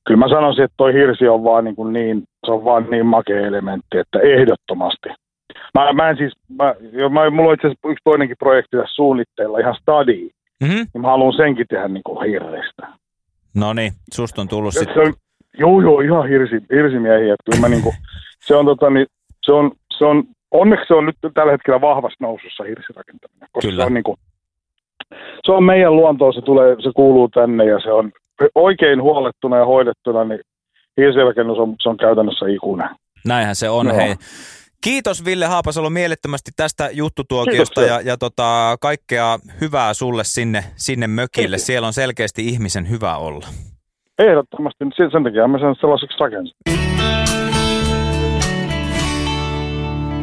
[0.07, 3.05] kyllä mä sanoisin, että toi hirsi on vaan niin, kuin niin se on vaan niin
[3.05, 5.09] makea elementti, että ehdottomasti.
[5.73, 8.95] Mä, mä en siis, mä, jo, mä, mulla on itse asiassa yksi toinenkin projekti tässä
[8.95, 10.29] suunnitteilla, ihan study.
[10.63, 10.85] Mm-hmm.
[10.93, 12.87] Niin mä haluan senkin tehdä niin kuin hirrestä.
[13.55, 15.13] No niin, susta on tullut sitten.
[15.59, 17.35] Joo, joo, ihan hirsi, hirsimiehiä.
[17.45, 17.93] Kyllä mä niinku,
[18.47, 19.07] se on tota, niin,
[19.43, 23.49] se on, se on, onneksi se on nyt tällä hetkellä vahvasti nousussa hirsirakentaminen.
[23.51, 23.83] Koska Kyllä.
[23.83, 24.15] Se on, niinku,
[25.45, 28.11] se on meidän luontoa, se, tulee, se kuuluu tänne ja se on
[28.55, 30.39] oikein huolettuna ja hoidettuna, niin
[30.97, 32.89] hirsirakennus on, se on käytännössä ikuinen.
[33.25, 33.95] Näinhän se on, no.
[33.95, 34.15] hei.
[34.83, 41.47] Kiitos Ville Haapasalo mielettömästi tästä juttutuokiosta ja, ja tota, kaikkea hyvää sulle sinne, sinne mökille.
[41.47, 41.65] Kiitos.
[41.65, 43.47] Siellä on selkeästi ihmisen hyvä olla.
[44.19, 46.53] Ehdottomasti, sen takia mä sen sellaiseksi rakensin.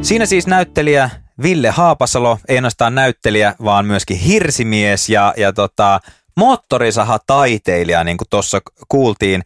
[0.03, 1.11] Siinä siis näyttelijä
[1.43, 6.01] Ville Haapasalo, ei ainoastaan näyttelijä, vaan myöskin hirsimies ja, ja tota,
[6.37, 9.43] moottorisaha taiteilija, niin kuin tuossa kuultiin.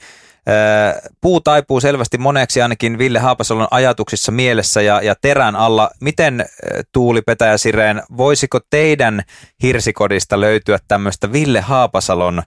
[1.20, 5.90] Puu taipuu selvästi moneksi ainakin Ville Haapasalon ajatuksissa mielessä ja, ja terän alla.
[6.01, 6.46] Miten
[6.92, 9.22] Tuuli Petäjä Sireen, voisiko teidän
[9.62, 12.42] hirsikodista löytyä tämmöistä Ville Haapasalon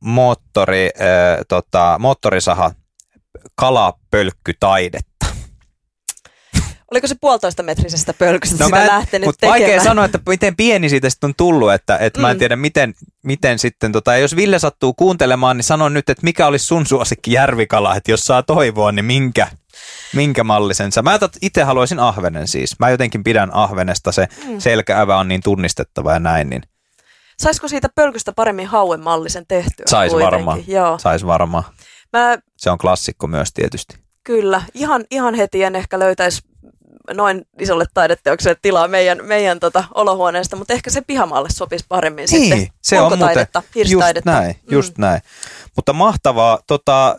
[0.00, 0.90] moottori,
[1.48, 2.70] tota, moottorisaha
[3.54, 5.26] kalapölkkytaidetta?
[6.92, 9.60] Oliko se puolitoista metrisestä pölkystä no sitä lähtenyt mutta tekemään?
[9.60, 12.22] Vaikea sanoa, että miten pieni siitä sitten on tullut, että, että mm.
[12.22, 12.38] mä en mm.
[12.38, 16.66] tiedä miten, miten sitten, tota, jos Ville sattuu kuuntelemaan, niin sano nyt, että mikä olisi
[16.66, 19.48] sun suosikki järvikala, että jos saa toivoa, niin minkä,
[20.14, 21.02] minkä mallisen sä?
[21.02, 22.78] Mä itse haluaisin ahvenen siis.
[22.78, 24.58] Mä jotenkin pidän ahvenesta, se mm.
[24.58, 26.62] selkäävä on niin tunnistettava ja näin, niin
[27.38, 29.84] Saisiko siitä pölkystä paremmin hauen mallisen tehtyä?
[29.86, 30.64] Sais varmaan.
[30.98, 31.64] Sais varmaan.
[32.12, 33.96] Mä, se on klassikko myös tietysti.
[34.24, 34.62] Kyllä.
[34.74, 36.42] Ihan, ihan heti en ehkä löytäisi
[37.10, 42.40] noin isolle taideteokselle tilaa meidän, meidän tota, olohuoneesta, mutta ehkä se pihamaalle sopisi paremmin niin,
[42.40, 42.68] sitten.
[42.82, 45.00] se on muuten, just näin, just mm.
[45.00, 45.20] näin.
[45.76, 47.16] Mutta mahtavaa, tota,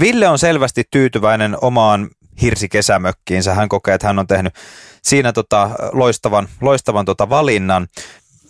[0.00, 2.10] Ville on selvästi tyytyväinen omaan
[2.42, 3.54] hirsikesämökkiinsä.
[3.54, 4.54] Hän kokee, että hän on tehnyt
[5.02, 7.86] siinä tota, loistavan, loistavan tota valinnan.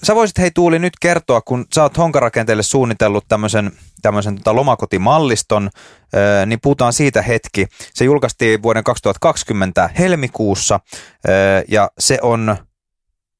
[0.03, 5.71] Sä voisit hei Tuuli nyt kertoa, kun sä oot honkarakenteelle suunnitellut tämmöisen, tämmöisen tota lomakotimalliston,
[6.47, 7.67] niin puhutaan siitä hetki.
[7.95, 10.81] Se julkaistiin vuoden 2020 helmikuussa
[11.69, 12.57] ja se on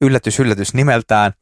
[0.01, 1.33] yllätys yllätys nimeltään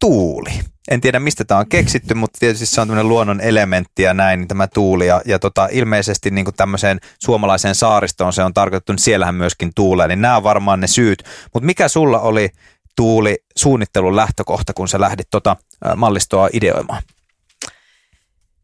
[0.00, 0.50] tuuli.
[0.90, 4.40] En tiedä mistä tämä on keksitty, mutta tietysti se on tämmöinen luonnon elementti ja näin,
[4.40, 5.06] niin tämä tuuli.
[5.06, 9.70] Ja, ja tota, ilmeisesti niin kuin tämmöiseen suomalaiseen saaristoon se on tarkoitettu, niin siellähän myöskin
[9.74, 10.08] tuulee.
[10.08, 11.24] Niin nämä on varmaan ne syyt.
[11.54, 12.50] Mutta mikä sulla oli
[12.96, 15.56] Tuuli suunnittelun lähtökohta, kun sä lähdit tota
[15.96, 17.02] mallistoa ideoimaan?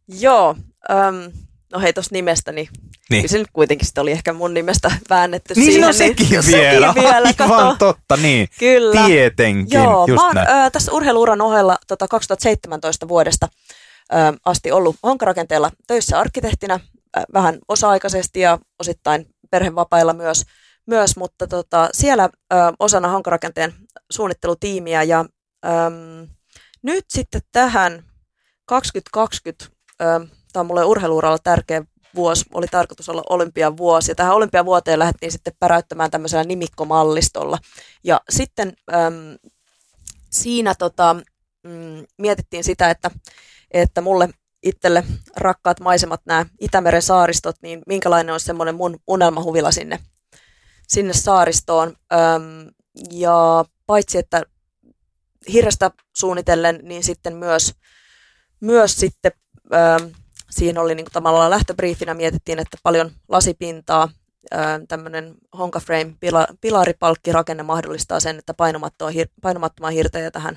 [0.09, 0.57] Joo,
[0.91, 1.33] äm,
[1.73, 2.69] no hei tuosta nimestä, niin,
[3.11, 3.23] niin.
[3.23, 5.87] kyllä se nyt kuitenkin sitten oli ehkä mun nimestä väännetty niin, siihen.
[5.87, 8.49] No sekin niin, vielä, sekin vielä aivan totta, niin.
[8.59, 9.07] Kyllä.
[9.07, 13.49] Tietenkin, Joo, just mä oon äh, tässä urheiluuran ohella tota 2017 vuodesta
[14.15, 20.43] äh, asti ollut honkarakenteella töissä arkkitehtinä, äh, vähän osa-aikaisesti ja osittain perhevapailla myös–
[20.89, 23.75] myös, mutta tota, siellä ö, osana hankarakenteen
[24.11, 25.25] suunnittelutiimiä ja
[25.65, 25.69] ö,
[26.83, 28.05] nyt sitten tähän
[28.67, 30.05] 2020, ö,
[30.53, 35.53] tämä on mulle urheiluuralla tärkeä vuosi, oli tarkoitus olla olympiavuosi ja tähän olympiavuoteen lähdettiin sitten
[35.59, 37.59] päräyttämään tämmöisellä nimikkomallistolla.
[38.05, 38.95] Ja sitten ö,
[40.31, 41.17] siinä tota,
[41.65, 43.11] mm, mietittiin sitä, että,
[43.71, 44.29] että mulle
[44.63, 45.05] itselle
[45.37, 49.99] rakkaat maisemat, nämä Itämeren saaristot, niin minkälainen on semmoinen mun unelmahuvila sinne
[50.89, 51.89] sinne saaristoon.
[52.13, 52.71] Öm,
[53.11, 54.43] ja paitsi, että
[55.53, 57.75] hirrestä suunnitellen, niin sitten myös,
[58.61, 59.33] myös sitten
[59.75, 60.13] öm,
[60.51, 64.09] siinä oli niin kuin tavallaan lähtöbriifinä mietittiin, että paljon lasipintaa,
[64.89, 68.55] tämmöinen Honka Frame pila, pilaripalkkirakenne mahdollistaa sen, että
[69.43, 70.57] painomattoman hirtejä tähän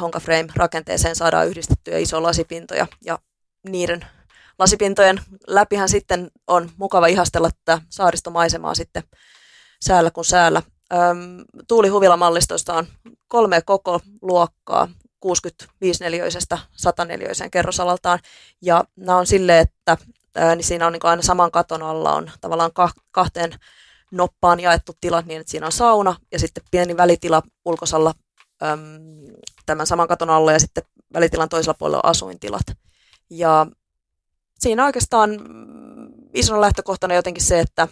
[0.00, 3.18] Honka Frame rakenteeseen saadaan yhdistettyä iso lasipintoja ja
[3.68, 4.06] niiden
[4.58, 9.02] lasipintojen läpihän sitten on mukava ihastella tätä saaristomaisemaa sitten
[9.84, 10.62] säällä kuin säällä.
[10.92, 12.86] Öm, tuulihuvilamallistoista on
[13.28, 14.88] kolme koko luokkaa,
[15.20, 18.18] 65 neliöisestä 100 neliöiseen kerrosalaltaan.
[18.62, 19.96] Ja nämä on silleen, että
[20.56, 22.70] niin siinä on niin aina saman katon alla on tavallaan
[23.10, 23.54] kahteen
[24.10, 28.14] noppaan jaettu tilat niin, että siinä on sauna ja sitten pieni välitila ulkosalla
[28.62, 28.80] äm,
[29.66, 32.66] tämän saman katon alla ja sitten välitilan toisella puolella on asuintilat.
[33.30, 33.66] Ja
[34.58, 35.30] siinä oikeastaan
[36.34, 37.88] isona lähtökohtana jotenkin se, että,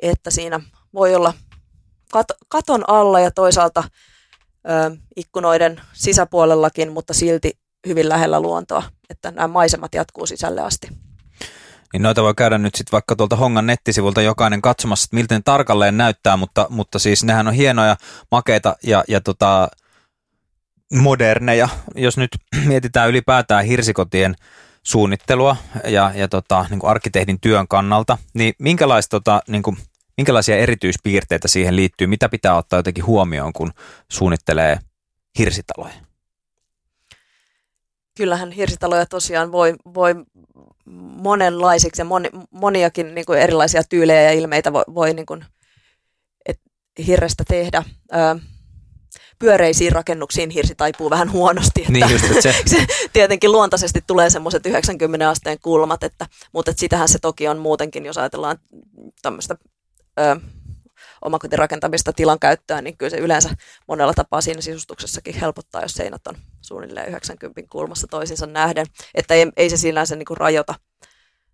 [0.00, 0.60] että siinä
[0.94, 1.34] voi olla
[2.12, 3.84] kat, katon alla ja toisaalta
[4.68, 10.88] ö, ikkunoiden sisäpuolellakin, mutta silti hyvin lähellä luontoa, että nämä maisemat jatkuu sisälle asti.
[11.92, 15.40] Niin noita voi käydä nyt sitten vaikka tuolta Hongan nettisivulta jokainen katsomassa, että miltä ne
[15.44, 17.96] tarkalleen näyttää, mutta, mutta siis nehän on hienoja,
[18.30, 19.68] makeita ja, ja tota,
[20.94, 21.68] moderneja.
[21.94, 22.30] Jos nyt
[22.66, 24.34] mietitään ylipäätään hirsikotien
[24.86, 29.76] suunnittelua ja, ja tota, niin kuin arkkitehdin työn kannalta, niin minkälaista tota, niin kuin,
[30.16, 32.06] minkälaisia erityispiirteitä siihen liittyy?
[32.06, 33.72] Mitä pitää ottaa jotenkin huomioon, kun
[34.12, 34.78] suunnittelee
[35.38, 35.94] hirsitaloja?
[38.16, 40.14] Kyllähän hirsitaloja tosiaan voi, voi
[41.16, 45.44] monenlaisiksi ja moni, moniakin niin kuin erilaisia tyylejä ja ilmeitä voi, voi niin kuin,
[46.46, 46.60] et,
[47.06, 47.82] hirrestä tehdä.
[48.14, 48.40] Ö,
[49.38, 51.80] pyöreisiin rakennuksiin hirsi taipuu vähän huonosti.
[51.80, 52.54] Että niin just, että se.
[52.76, 57.58] se tietenkin luontaisesti tulee semmoiset 90 asteen kulmat, että, mutta että sitähän se toki on
[57.58, 58.58] muutenkin, jos ajatellaan
[59.22, 59.56] tämmöistä
[60.20, 60.36] ö,
[61.24, 63.50] omakotirakentamista tilan käyttöä, niin kyllä se yleensä
[63.88, 69.46] monella tapaa siinä sisustuksessakin helpottaa, jos seinät on suunnilleen 90 kulmassa toisinsa nähden, että ei,
[69.56, 70.74] ei se sinänsä niin kuin rajoita,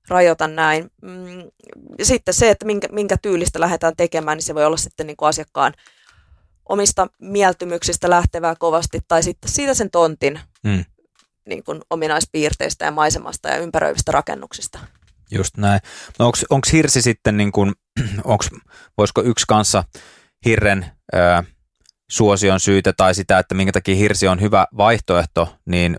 [0.08, 0.90] rajoita näin.
[1.02, 1.50] Mm,
[2.02, 5.28] sitten se, että minkä, minkä tyylistä lähdetään tekemään, niin se voi olla sitten niin kuin
[5.28, 5.74] asiakkaan
[6.70, 10.84] omista mieltymyksistä lähtevää kovasti, tai sitten siitä sen tontin mm.
[11.48, 14.78] niin kuin ominaispiirteistä ja maisemasta ja ympäröivistä rakennuksista.
[15.30, 15.80] Just näin.
[16.18, 17.72] No onko hirsi sitten, niin kuin,
[18.24, 18.50] onks,
[18.98, 19.84] voisiko yksi kanssa
[20.44, 21.42] hirren ö,
[22.10, 25.96] suosion syytä tai sitä, että minkä takia hirsi on hyvä vaihtoehto, niin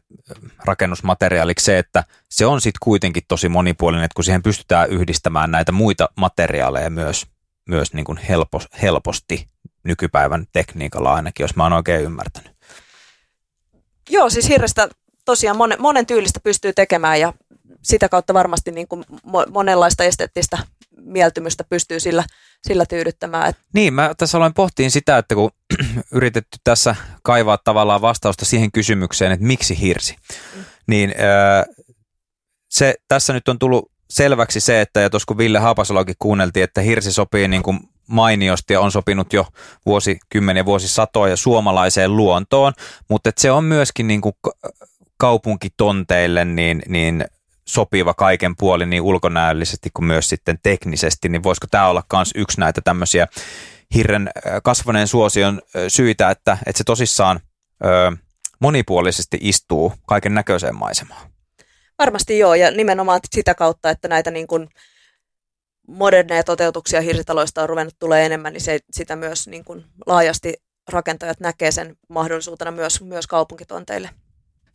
[0.65, 5.71] rakennusmateriaaliksi se, että se on sitten kuitenkin tosi monipuolinen, että kun siihen pystytään yhdistämään näitä
[5.71, 7.25] muita materiaaleja myös,
[7.69, 9.47] myös niin kuin helpos, helposti
[9.83, 12.51] nykypäivän tekniikalla ainakin, jos mä oon oikein ymmärtänyt.
[14.09, 14.89] Joo, siis hirrestä
[15.25, 17.33] tosiaan monen, monen tyylistä pystyy tekemään ja
[17.83, 19.03] sitä kautta varmasti niin kuin
[19.49, 20.57] monenlaista esteettistä
[21.01, 22.23] mieltymystä pystyy sillä,
[22.67, 23.53] sillä tyydyttämään.
[23.73, 25.51] Niin, mä tässä aloin pohtiin sitä, että kun
[26.11, 30.15] yritetty tässä kaivaa tavallaan vastausta siihen kysymykseen, että miksi hirsi,
[30.55, 30.63] mm.
[30.87, 31.13] niin
[32.69, 36.81] se tässä nyt on tullut selväksi se, että ja tuossa kun Ville Haapasalokin kuunneltiin, että
[36.81, 39.47] hirsi sopii niin kuin mainiosti ja on sopinut jo
[39.85, 42.73] vuosikymmeniä, vuosisatoja suomalaiseen luontoon,
[43.09, 44.33] mutta se on myöskin niin kuin
[45.17, 47.25] kaupunkitonteille niin, niin
[47.67, 52.59] sopiva kaiken puolin niin ulkonäöllisesti kuin myös sitten teknisesti, niin voisiko tämä olla myös yksi
[52.59, 53.27] näitä tämmöisiä
[53.95, 54.29] hirren
[54.63, 57.39] kasvaneen suosion syitä, että, että se tosissaan
[57.85, 58.11] ö,
[58.59, 61.31] monipuolisesti istuu kaiken näköiseen maisemaan?
[61.99, 64.69] Varmasti joo, ja nimenomaan sitä kautta, että näitä niin kuin
[65.87, 70.53] moderneja toteutuksia hirsitaloista on ruvennut tulee enemmän, niin se, sitä myös niin kuin laajasti
[70.89, 74.09] rakentajat näkee sen mahdollisuutena myös, myös kaupunkitonteille.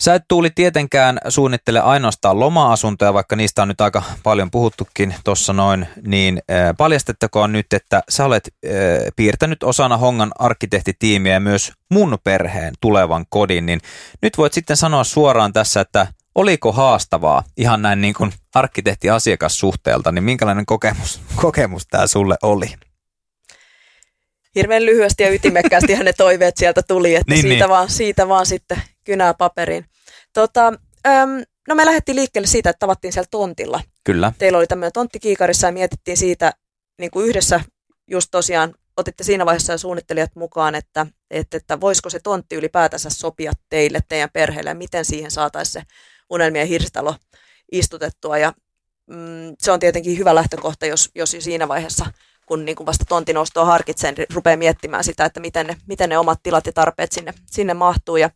[0.01, 5.53] Sä et Tuuli tietenkään suunnittele ainoastaan loma-asuntoja, vaikka niistä on nyt aika paljon puhuttukin tuossa
[5.53, 8.73] noin, niin äh, paljastettakoon nyt, että sä olet äh,
[9.17, 13.81] piirtänyt osana Hongan arkkitehtitiimiä myös mun perheen tulevan kodin, niin
[14.23, 20.25] nyt voit sitten sanoa suoraan tässä, että oliko haastavaa ihan näin niin kuin arkkitehti-asiakassuhteelta, niin
[20.25, 22.75] minkälainen kokemus, kokemus tämä sulle oli?
[24.55, 27.69] Hirveän lyhyesti ja ytimekkäästi hänen toiveet sieltä tuli, että niin, siitä, niin.
[27.69, 29.85] Vaan, siitä vaan sitten kynää paperiin.
[30.33, 30.67] Tota,
[31.07, 33.81] äm, no me lähdettiin liikkeelle siitä, että tavattiin siellä tontilla.
[34.05, 34.33] Kyllä.
[34.39, 36.53] Teillä oli tämmöinen tonttikiikarissa ja mietittiin siitä
[36.99, 37.61] niin kuin yhdessä
[38.11, 43.11] just tosiaan otitte siinä vaiheessa jo suunnittelijat mukaan, että, että, että voisiko se tontti ylipäätänsä
[43.11, 45.83] sopia teille, teidän perheelle ja miten siihen saataisiin se
[46.31, 47.15] unelmien hirsitalo
[47.73, 48.39] istutettua.
[48.39, 48.53] Ja
[49.07, 52.07] mm, se on tietenkin hyvä lähtökohta, jos, jos siinä vaiheessa,
[52.47, 56.19] kun niin kuin vasta tontinostoa harkitsee, niin rupeaa miettimään sitä, että miten ne, miten ne
[56.19, 58.17] omat tilat ja tarpeet sinne, sinne mahtuu.
[58.17, 58.31] Ja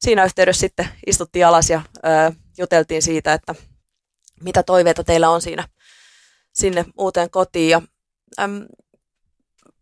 [0.00, 3.54] siinä yhteydessä sitten istuttiin alas ja ö, juteltiin siitä, että
[4.40, 5.68] mitä toiveita teillä on siinä
[6.52, 7.70] sinne uuteen kotiin.
[7.70, 7.82] Ja,
[8.40, 8.66] äm,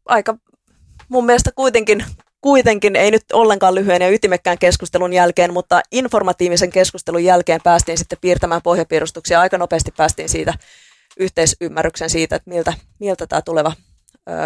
[0.05, 0.37] aika
[1.09, 2.05] mun mielestä kuitenkin
[2.43, 8.19] kuitenkin ei nyt ollenkaan lyhyen ja ytimekkään keskustelun jälkeen, mutta informatiivisen keskustelun jälkeen päästiin sitten
[8.21, 9.41] piirtämään pohjapiirustuksia.
[9.41, 10.55] Aika nopeasti päästiin siitä
[11.17, 13.73] yhteisymmärryksen siitä, että miltä, miltä tämä tuleva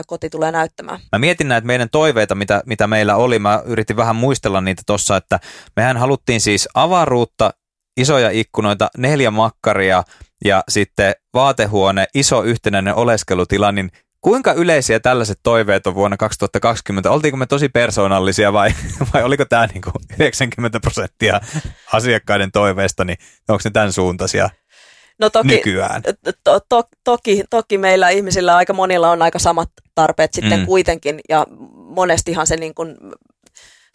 [0.07, 1.01] koti tulee näyttämään.
[1.13, 3.39] Mä mietin näitä meidän toiveita, mitä, mitä meillä oli.
[3.39, 5.41] Mä yritin vähän muistella niitä tuossa, että
[5.77, 7.51] mehän haluttiin siis avaruutta
[7.97, 10.03] isoja ikkunoita, neljä makkaria
[10.45, 13.91] ja sitten vaatehuone, iso yhtenäinen oleskelutila, niin
[14.27, 17.11] Kuinka yleisiä tällaiset toiveet on vuonna 2020?
[17.11, 18.71] Oltiinko me tosi persoonallisia vai,
[19.15, 19.83] vai oliko tämä niin
[20.19, 21.41] 90 prosenttia
[21.93, 23.19] asiakkaiden toiveista, niin
[23.49, 24.51] onko ne tämän suuntaisia
[25.19, 26.03] no toki, nykyään?
[26.45, 30.67] To, to, toki, toki meillä ihmisillä aika monilla on aika samat tarpeet sitten mm.
[30.67, 32.97] kuitenkin ja monestihan se niin kuin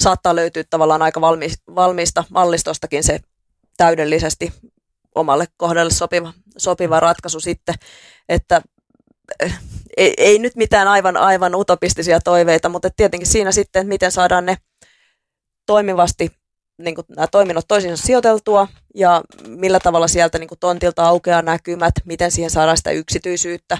[0.03, 3.19] saattaa löytyä tavallaan aika valmi, valmiista mallistostakin se
[3.77, 4.53] täydellisesti
[5.15, 7.75] omalle kohdalle sopiva, sopiva ratkaisu sitten,
[8.29, 8.61] että
[9.97, 14.57] ei, ei nyt mitään aivan, aivan utopistisia toiveita, mutta tietenkin siinä sitten, miten saadaan ne
[15.65, 16.31] toimivasti
[16.77, 21.93] niin kuin nämä toiminnot toisiinsa sijoiteltua ja millä tavalla sieltä niin kuin tontilta aukeaa näkymät,
[22.05, 23.77] miten siihen saadaan sitä yksityisyyttä,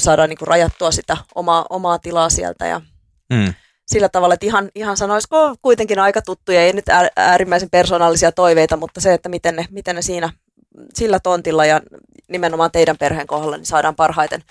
[0.00, 2.80] saadaan niin kuin rajattua sitä omaa, omaa tilaa sieltä ja
[3.32, 3.54] mm.
[3.86, 6.84] sillä tavalla, että ihan, ihan sanoisiko kuitenkin aika tuttuja, ei nyt
[7.16, 10.32] äärimmäisen persoonallisia toiveita, mutta se, että miten ne, miten ne siinä
[10.94, 11.80] sillä tontilla ja
[12.28, 14.42] nimenomaan teidän perheen kohdalla niin saadaan parhaiten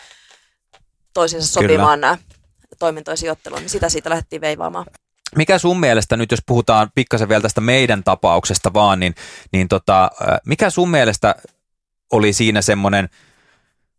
[1.20, 2.08] toisiinsa sopimaan Kyllä.
[2.08, 2.18] nämä
[2.80, 4.86] toimintojen sijoittelua, niin sitä siitä lähdettiin veivaamaan.
[5.36, 9.16] Mikä sun mielestä nyt, jos puhutaan pikkasen vielä tästä meidän tapauksesta vaan, niin,
[9.52, 10.12] niin tota,
[10.46, 11.36] mikä sun mielestä
[12.12, 13.10] oli siinä semmoinen,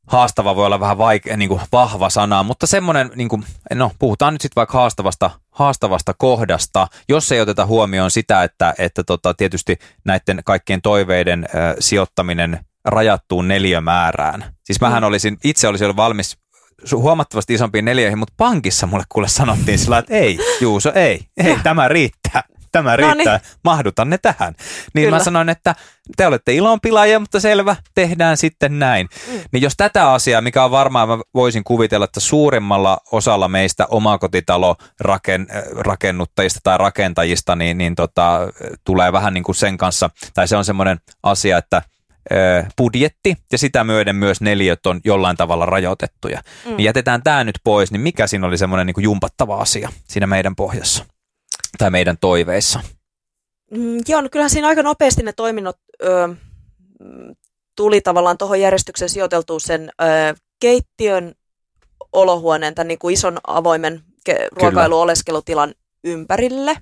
[0.07, 3.45] haastava voi olla vähän vaikea, niin kuin vahva sana, mutta semmoinen, niin kuin,
[3.75, 9.05] no puhutaan nyt sitten vaikka haastavasta, haastavasta kohdasta, jos ei oteta huomioon sitä, että, että
[9.05, 14.45] tota, tietysti näiden kaikkien toiveiden äh, sijoittaminen rajattuun neliömäärään.
[14.65, 15.07] Siis mähän mm.
[15.07, 16.39] olisin, itse olisin ollut valmis
[16.93, 21.89] huomattavasti isompiin neljöihin, mutta pankissa mulle kuule sanottiin sillä että ei, Juuso, ei, ei, tämä
[21.89, 22.43] riittää.
[22.73, 23.59] Tämä riittää, no niin.
[23.65, 24.55] mahdutan ne tähän.
[24.95, 25.19] Niin Kyllä.
[25.19, 25.75] mä sanoin, että
[26.17, 29.09] te olette ilonpilaajia, mutta selvä, tehdään sitten näin.
[29.33, 29.41] Mm.
[29.53, 34.77] Niin jos tätä asiaa, mikä on varmaan, mä voisin kuvitella, että suurimmalla osalla meistä omakotitalo
[35.01, 38.41] raken, rakennuttajista tai rakentajista, niin, niin tota,
[38.85, 41.83] tulee vähän niin kuin sen kanssa, tai se on semmoinen asia, että
[42.77, 46.43] budjetti ja sitä myöden myös neliöt on jollain tavalla rajoitettuja.
[46.67, 46.77] Mm.
[46.77, 50.57] Niin jätetään tämä nyt pois, niin mikä siinä oli semmoinen niin jumpattava asia siinä meidän
[50.57, 51.05] pohjassa
[51.79, 52.81] tai meidän toiveissa?
[53.71, 56.29] Mm, joo, no kyllähän siinä aika nopeasti ne toiminnot ö,
[57.77, 60.05] tuli tavallaan tuohon järjestykseen sijoiteltua sen ö,
[60.61, 61.35] keittiön
[62.13, 65.75] olohuoneen, tämän niin kuin ison avoimen ke- ruokailuoleskelutilan
[66.05, 66.77] ympärille.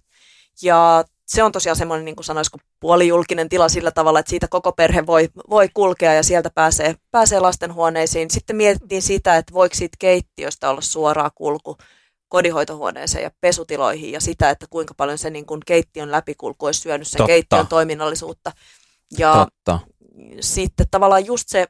[0.62, 4.72] Ja se on tosiaan semmoinen, niin kuin sanoisiko, puolijulkinen tila sillä tavalla, että siitä koko
[4.72, 8.30] perhe voi, voi kulkea ja sieltä pääsee, pääsee lastenhuoneisiin.
[8.30, 11.76] Sitten mietittiin sitä, että voiko siitä keittiöstä olla suoraa kulku
[12.28, 17.08] kodinhoitohuoneeseen ja pesutiloihin ja sitä, että kuinka paljon se niin kuin keittiön läpikulku olisi syönyt
[17.08, 17.26] sen Totta.
[17.26, 18.52] keittiön toiminnallisuutta.
[19.18, 19.80] Ja Totta.
[20.40, 21.66] sitten tavallaan just se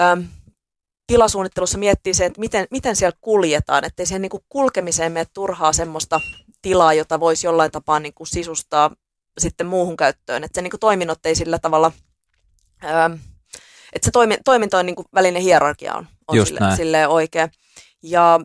[0.00, 0.24] äm,
[1.06, 5.72] tilasuunnittelussa miettii se, että miten, miten siellä kuljetaan, ettei siihen niin kuin kulkemiseen mene turhaa
[5.72, 6.20] semmoista
[6.62, 8.90] tilaa, jota voisi jollain tapaa niin kuin sisustaa
[9.38, 10.44] sitten muuhun käyttöön.
[10.44, 11.92] Että se niin kuin toiminnot ei sillä tavalla,
[12.84, 13.18] äm,
[13.92, 17.50] että se toimi, toimintojen niin kuin välinen hierarkia on, on sille, silleen oikein.
[18.02, 18.40] Ja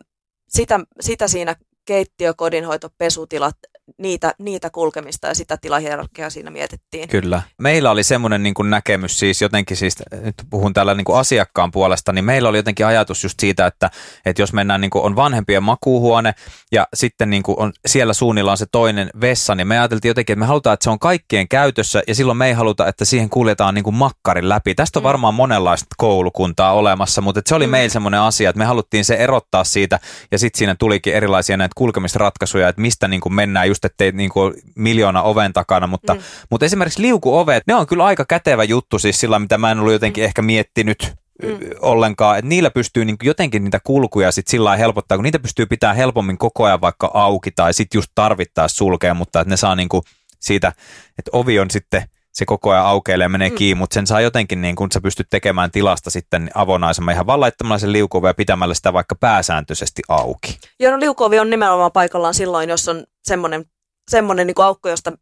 [0.48, 3.56] sitä, sitä siinä keittiö, kodinhoito, pesutilat,
[3.98, 7.08] niitä, niitä kulkemista ja sitä tilahierarkiaa siinä mietittiin.
[7.08, 7.42] Kyllä.
[7.58, 11.70] Meillä oli semmoinen niin kuin näkemys siis jotenkin, siis nyt puhun täällä niin kuin asiakkaan
[11.70, 13.90] puolesta, niin meillä oli jotenkin ajatus just siitä, että,
[14.26, 16.34] että jos mennään niin kuin on vanhempien makuuhuone
[16.72, 20.32] ja sitten niin kuin on, siellä suunnilla on se toinen vessa, niin me ajateltiin jotenkin,
[20.32, 23.30] että me halutaan, että se on kaikkien käytössä ja silloin me ei haluta, että siihen
[23.30, 24.74] kuljetaan niin kuin makkarin läpi.
[24.74, 25.04] Tästä on mm.
[25.04, 27.70] varmaan monenlaista koulukuntaa olemassa, mutta se oli mm.
[27.70, 29.98] meillä semmoinen asia, että me haluttiin se erottaa siitä
[30.30, 34.12] ja sitten siinä tulikin erilaisia näitä kulkemisratkaisuja, että mistä niin kuin mennään just just, ettei
[34.12, 36.20] niin kuin miljoona oven takana, mutta, mm.
[36.50, 39.92] mutta esimerkiksi liukuovet, ne on kyllä aika kätevä juttu siis sillä, mitä mä en ollut
[39.92, 40.26] jotenkin mm.
[40.26, 41.58] ehkä miettinyt mm.
[41.80, 45.94] ollenkaan, että niillä pystyy niin jotenkin niitä kulkuja sit sillä helpottaa, kun niitä pystyy pitää
[45.94, 49.88] helpommin koko ajan vaikka auki tai sitten just tarvittaa sulkea, mutta että ne saa niin
[49.88, 50.02] kuin
[50.40, 50.72] siitä,
[51.18, 52.02] että ovi on sitten
[52.38, 53.56] se koko ajan aukeilee ja menee mm.
[53.56, 57.40] kiinni, mutta sen saa jotenkin niin kun sä pystyt tekemään tilasta sitten avonaisemman ihan vaan
[57.40, 60.58] laittamalla sen liukuovi ja pitämällä sitä vaikka pääsääntöisesti auki.
[60.80, 63.64] Joo, no liukuovi on nimenomaan paikallaan silloin, jos on semmoinen,
[64.10, 65.12] semmoinen niin aukko, josta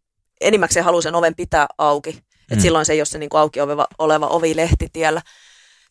[0.41, 2.13] enimmäkseen haluaa sen oven pitää auki.
[2.13, 2.19] Mm.
[2.51, 4.55] Et silloin se ei ole se niin kuin auki oleva, oleva ovi
[4.93, 5.23] tiellä,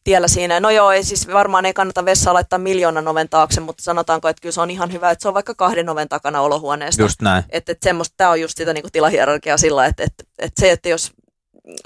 [0.04, 0.60] tiellä siinä.
[0.60, 4.42] No joo, ei siis varmaan ei kannata vessaa laittaa miljoonan oven taakse, mutta sanotaanko, että
[4.42, 7.02] kyllä se on ihan hyvä, että se on vaikka kahden oven takana olohuoneesta.
[7.02, 7.44] Just näin.
[7.50, 10.90] Että et semmoista, tämä on just sitä niin tilahierarkiaa sillä, että et, et se, että
[10.90, 11.12] jos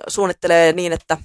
[0.07, 1.17] suunnittelee niin, että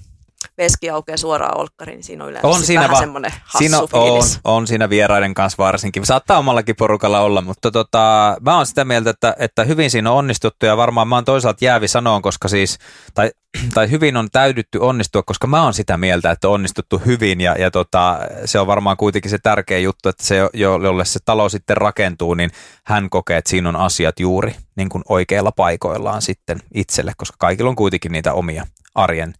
[0.57, 3.79] veski aukeaa suoraan olkkariin, niin siinä on yleensä On siinä vähän va- semmoinen hassu Siinä
[3.79, 4.39] on, fiilis.
[4.43, 6.05] on siinä vieraiden kanssa varsinkin.
[6.05, 10.17] Saattaa omallakin porukalla olla, mutta tota, mä oon sitä mieltä, että, että hyvin siinä on
[10.17, 12.77] onnistuttu ja varmaan mä oon toisaalta jäävi sanoon, koska siis,
[13.13, 13.31] tai,
[13.73, 17.55] tai hyvin on täydytty onnistua, koska mä oon sitä mieltä, että on onnistuttu hyvin ja,
[17.59, 21.49] ja tota, se on varmaan kuitenkin se tärkeä juttu, että se, jo- jolle se talo
[21.49, 22.51] sitten rakentuu, niin
[22.85, 27.69] hän kokee, että siinä on asiat juuri niin kuin oikeilla paikoillaan sitten itselle, koska kaikilla
[27.69, 29.33] on kuitenkin niitä omia arjen,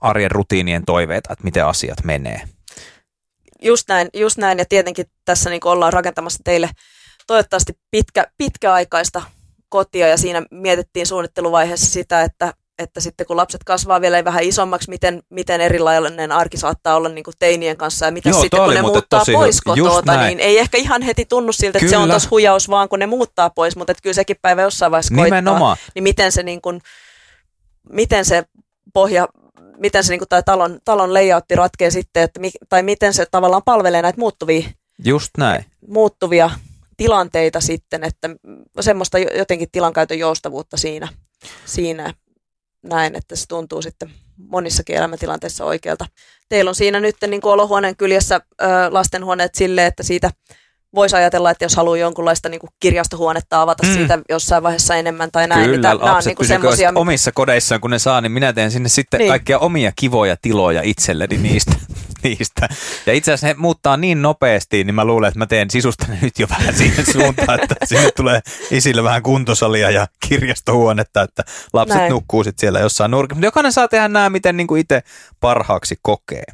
[0.00, 2.40] arjen rutiinien toiveita, että miten asiat menee.
[3.62, 6.70] Just näin, just näin, ja tietenkin tässä niin ollaan rakentamassa teille
[7.26, 9.22] toivottavasti pitkä, pitkäaikaista
[9.68, 14.90] kotia, ja siinä mietittiin suunnitteluvaiheessa sitä, että, että sitten kun lapset kasvaa vielä vähän isommaksi,
[14.90, 18.74] miten, miten erilainen arki saattaa olla niin kuin teinien kanssa, ja mitä Joo, sitten kun
[18.74, 19.60] ne muuttaa tosi pois
[20.04, 20.26] näin.
[20.26, 22.12] niin ei ehkä ihan heti tunnu siltä, että se on Kyllä.
[22.12, 25.40] tuossa hujaus vaan, kun ne muuttaa pois, mutta että kyllä sekin päivä jossain vaiheessa koittaa.
[25.40, 25.76] Nimenomaan.
[25.94, 26.80] Niin miten se, niin kuin,
[27.88, 28.44] miten se
[28.94, 29.28] pohja,
[29.76, 33.26] miten se niin kuin, tai talon, talon layoutti ratkee sitten, että, mi- tai miten se
[33.30, 34.68] tavallaan palvelee näitä muuttuvia
[35.04, 35.64] Just näin.
[35.88, 36.50] muuttuvia
[36.96, 38.30] tilanteita sitten, että
[38.80, 41.08] semmoista jo- jotenkin tilankäytön joustavuutta siinä,
[41.64, 42.14] siinä
[42.82, 46.06] näin, että se tuntuu sitten monissakin elämäntilanteissa oikealta.
[46.48, 50.30] Teillä on siinä nyt niin kuin olohuoneen kyljessä ö, lastenhuoneet silleen, että siitä
[50.94, 53.92] voisi ajatella, että jos haluaa jonkunlaista niin kuin kirjastohuonetta avata Mm.
[53.92, 57.80] siitä jossain vaiheessa enemmän tai näin, Kyllä, niin nämä on niin kuin semmoisia, omissa kodeissaan,
[57.80, 59.24] kun ne saa, niin minä teen sinne sitten niin.
[59.24, 59.30] Niin.
[59.30, 61.72] kaikkia omia kivoja tiloja itselleni niistä.
[62.24, 62.68] niistä.
[63.06, 66.18] Ja itse asiassa he muuttaa niin nopeasti, niin mä luulen, että mä teen sisusta ne
[66.22, 68.40] nyt jo vähän siihen suuntaan, että sinne tulee
[68.70, 72.10] isille vähän kuntosalia ja kirjastohuonetta, että lapset Näin.
[72.10, 73.36] nukkuu sitten siellä jossain nurkissa.
[73.36, 75.02] Mutta jokainen saa tehdä nämä, miten niin kuin itse
[75.40, 76.44] parhaaksi kokee.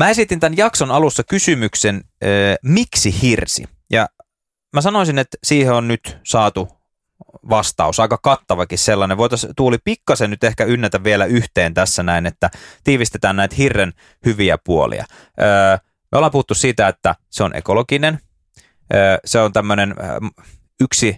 [0.00, 2.30] Mä esitin tämän jakson alussa kysymyksen, äh,
[2.62, 3.64] miksi hirsi?
[3.90, 4.08] Ja
[4.74, 6.68] mä sanoisin, että siihen on nyt saatu
[7.50, 9.16] vastaus, aika kattavakin sellainen.
[9.16, 12.50] Voitaisiin Tuuli pikkasen nyt ehkä ynnätä vielä yhteen tässä näin, että
[12.84, 13.92] tiivistetään näitä hirren
[14.26, 15.04] hyviä puolia.
[15.40, 15.76] Öö,
[16.12, 18.18] me ollaan puhuttu siitä, että se on ekologinen,
[18.94, 19.94] öö, se on tämmöinen
[20.80, 21.16] yksi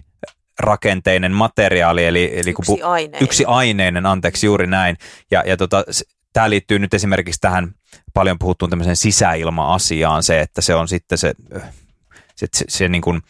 [0.59, 3.23] rakenteinen materiaali, eli, eli kun yksi pu- aineinen.
[3.23, 4.97] yksi aineinen, anteeksi juuri näin.
[5.31, 5.83] Ja, ja tota,
[6.33, 7.75] tämä liittyy nyt esimerkiksi tähän
[8.13, 11.33] paljon puhuttuun tämmöiseen sisäilma-asiaan, se, että se on sitten se,
[12.35, 13.21] se, se, se, niin kuin,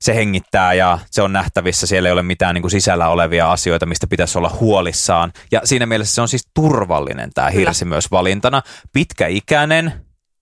[0.00, 3.86] se hengittää ja se on nähtävissä, siellä ei ole mitään niin kuin sisällä olevia asioita,
[3.86, 5.32] mistä pitäisi olla huolissaan.
[5.52, 7.60] Ja siinä mielessä se on siis turvallinen tämä Kyllä.
[7.60, 8.62] hirsi myös valintana.
[8.92, 9.92] Pitkäikäinen,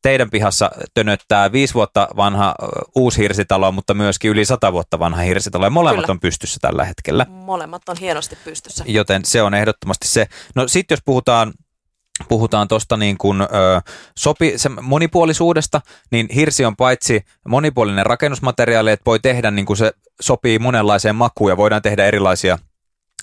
[0.02, 2.54] teidän pihassa tönöttää viisi vuotta vanha
[2.94, 5.66] uusi hirsitalo, mutta myöskin yli sata vuotta vanha hirsitalo.
[5.66, 6.12] Ja molemmat Kyllä.
[6.12, 8.84] on pystyssä tällä hetkellä Molemmat on hienosti pystyssä.
[8.86, 10.26] joten se on ehdottomasti se.
[10.54, 11.52] No sitten jos puhutaan
[12.28, 13.46] puhutaan tuosta niin kuin, ö,
[14.18, 19.92] sopi, se monipuolisuudesta, niin hirsi on paitsi monipuolinen rakennusmateriaali, että voi tehdä niin kuin se
[20.20, 22.58] sopii monenlaiseen makuun ja voidaan tehdä erilaisia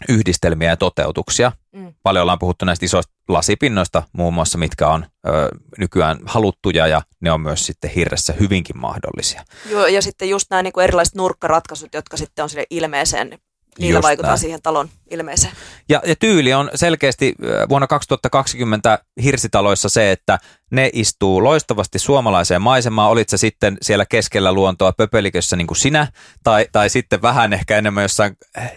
[0.10, 1.52] yhdistelmiä ja toteutuksia.
[1.72, 1.94] Mm.
[2.04, 7.32] Paljon ollaan puhuttu näistä isoista lasipinnoista muun muassa, mitkä on ö, nykyään haluttuja ja ne
[7.32, 9.44] on myös sitten hirressä hyvinkin mahdollisia.
[9.70, 13.40] Joo, ja sitten just nämä niin kuin erilaiset nurkkaratkaisut, jotka sitten on sille ilmeeseen,
[13.80, 14.40] niillä Just vaikuttaa näin.
[14.40, 15.54] siihen talon ilmeeseen.
[15.90, 17.36] Ja, ja tyyli on selkeästi
[17.70, 20.40] vuonna 2020 hirsitaloissa se, että
[20.72, 26.08] ne istuu loistavasti suomalaiseen maisemaan, olit se sitten siellä keskellä luontoa pöpelikössä niin kuin sinä,
[26.44, 28.72] tai, tai sitten vähän ehkä enemmän jossain eh,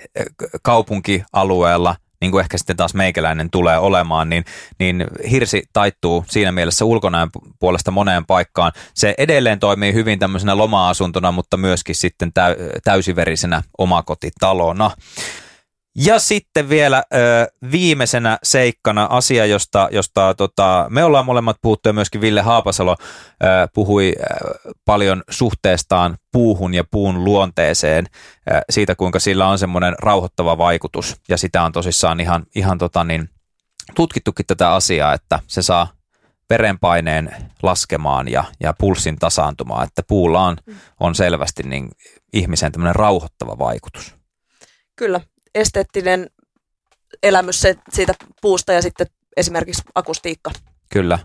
[0.63, 4.45] kaupunkialueella, niin kuin ehkä sitten taas meikäläinen tulee olemaan, niin,
[4.79, 8.73] niin hirsi taittuu siinä mielessä ulkonäön puolesta moneen paikkaan.
[8.95, 14.91] Se edelleen toimii hyvin tämmöisenä loma-asuntona, mutta myöskin sitten täy, täysiverisenä omakotitalona.
[16.05, 17.19] Ja sitten vielä ö,
[17.73, 23.47] viimeisenä seikkana asia, josta, josta tota, me ollaan molemmat puhuttu ja myöskin Ville Haapasalo ö,
[23.75, 24.25] puhui ö,
[24.85, 28.07] paljon suhteestaan puuhun ja puun luonteeseen,
[28.51, 31.17] ö, siitä kuinka sillä on semmoinen rauhoittava vaikutus.
[31.29, 33.29] Ja sitä on tosissaan ihan, ihan tota niin,
[33.95, 35.93] tutkittukin tätä asiaa, että se saa
[36.51, 40.57] verenpaineen laskemaan ja, ja pulssin tasaantumaan, että puulla on,
[41.01, 41.91] on selvästi niin
[42.33, 44.15] ihmiseen tämmöinen rauhoittava vaikutus.
[44.97, 45.21] Kyllä,
[45.55, 46.31] esteettinen
[47.23, 50.51] elämys se, siitä puusta ja sitten esimerkiksi akustiikka
[50.93, 51.19] Kyllä.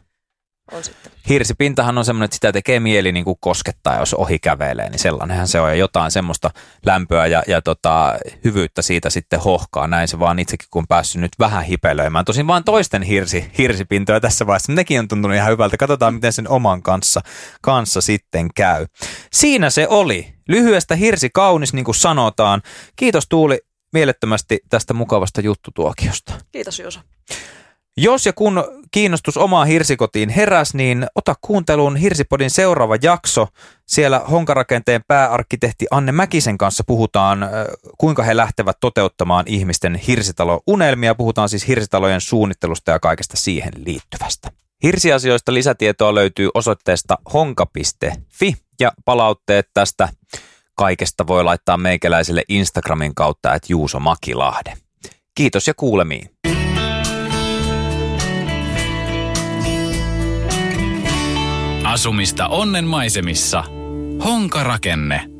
[0.72, 1.12] on sitten.
[1.30, 5.48] Hirsipintahan on semmoinen, että sitä tekee mieli niin kuin koskettaa, jos ohi kävelee, niin sellainenhan
[5.48, 5.70] se on.
[5.70, 6.52] Ja jotain semmoista
[6.86, 9.88] lämpöä ja, ja tota, hyvyyttä siitä sitten hohkaa.
[9.88, 12.26] Näin se vaan itsekin, kun on päässyt nyt vähän hipelöimään.
[12.26, 14.74] Tosin vaan toisten hirsi, hirsipintoja tässä vaiheessa.
[14.74, 15.78] Nekin on tuntunut ihan hyvältä.
[15.78, 17.22] Katsotaan, miten sen oman kanssa,
[17.62, 18.86] kanssa sitten käy.
[19.34, 20.34] Siinä se oli.
[20.48, 22.62] Lyhyestä hirsi kaunis, niin kuin sanotaan.
[22.96, 23.60] Kiitos Tuuli
[23.96, 26.34] mielettömästi tästä mukavasta juttutuokiosta.
[26.52, 27.00] Kiitos Juuso.
[27.98, 33.48] Jos ja kun kiinnostus omaan hirsikotiin heräs, niin ota kuunteluun Hirsipodin seuraava jakso.
[33.86, 37.50] Siellä honkarakenteen pääarkkitehti Anne Mäkisen kanssa puhutaan,
[37.98, 41.16] kuinka he lähtevät toteuttamaan ihmisten hirsitalo-unelmia.
[41.16, 44.52] Puhutaan siis hirsitalojen suunnittelusta ja kaikesta siihen liittyvästä.
[44.84, 50.10] Hirsiasioista lisätietoa löytyy osoitteesta honka.fi ja palautteet tästä
[50.76, 54.74] kaikesta voi laittaa meikäläiselle Instagramin kautta, että Juuso Makilahde.
[55.36, 56.30] Kiitos ja kuulemiin.
[61.84, 63.64] Asumista onnen maisemissa.
[64.24, 65.35] Honkarakenne.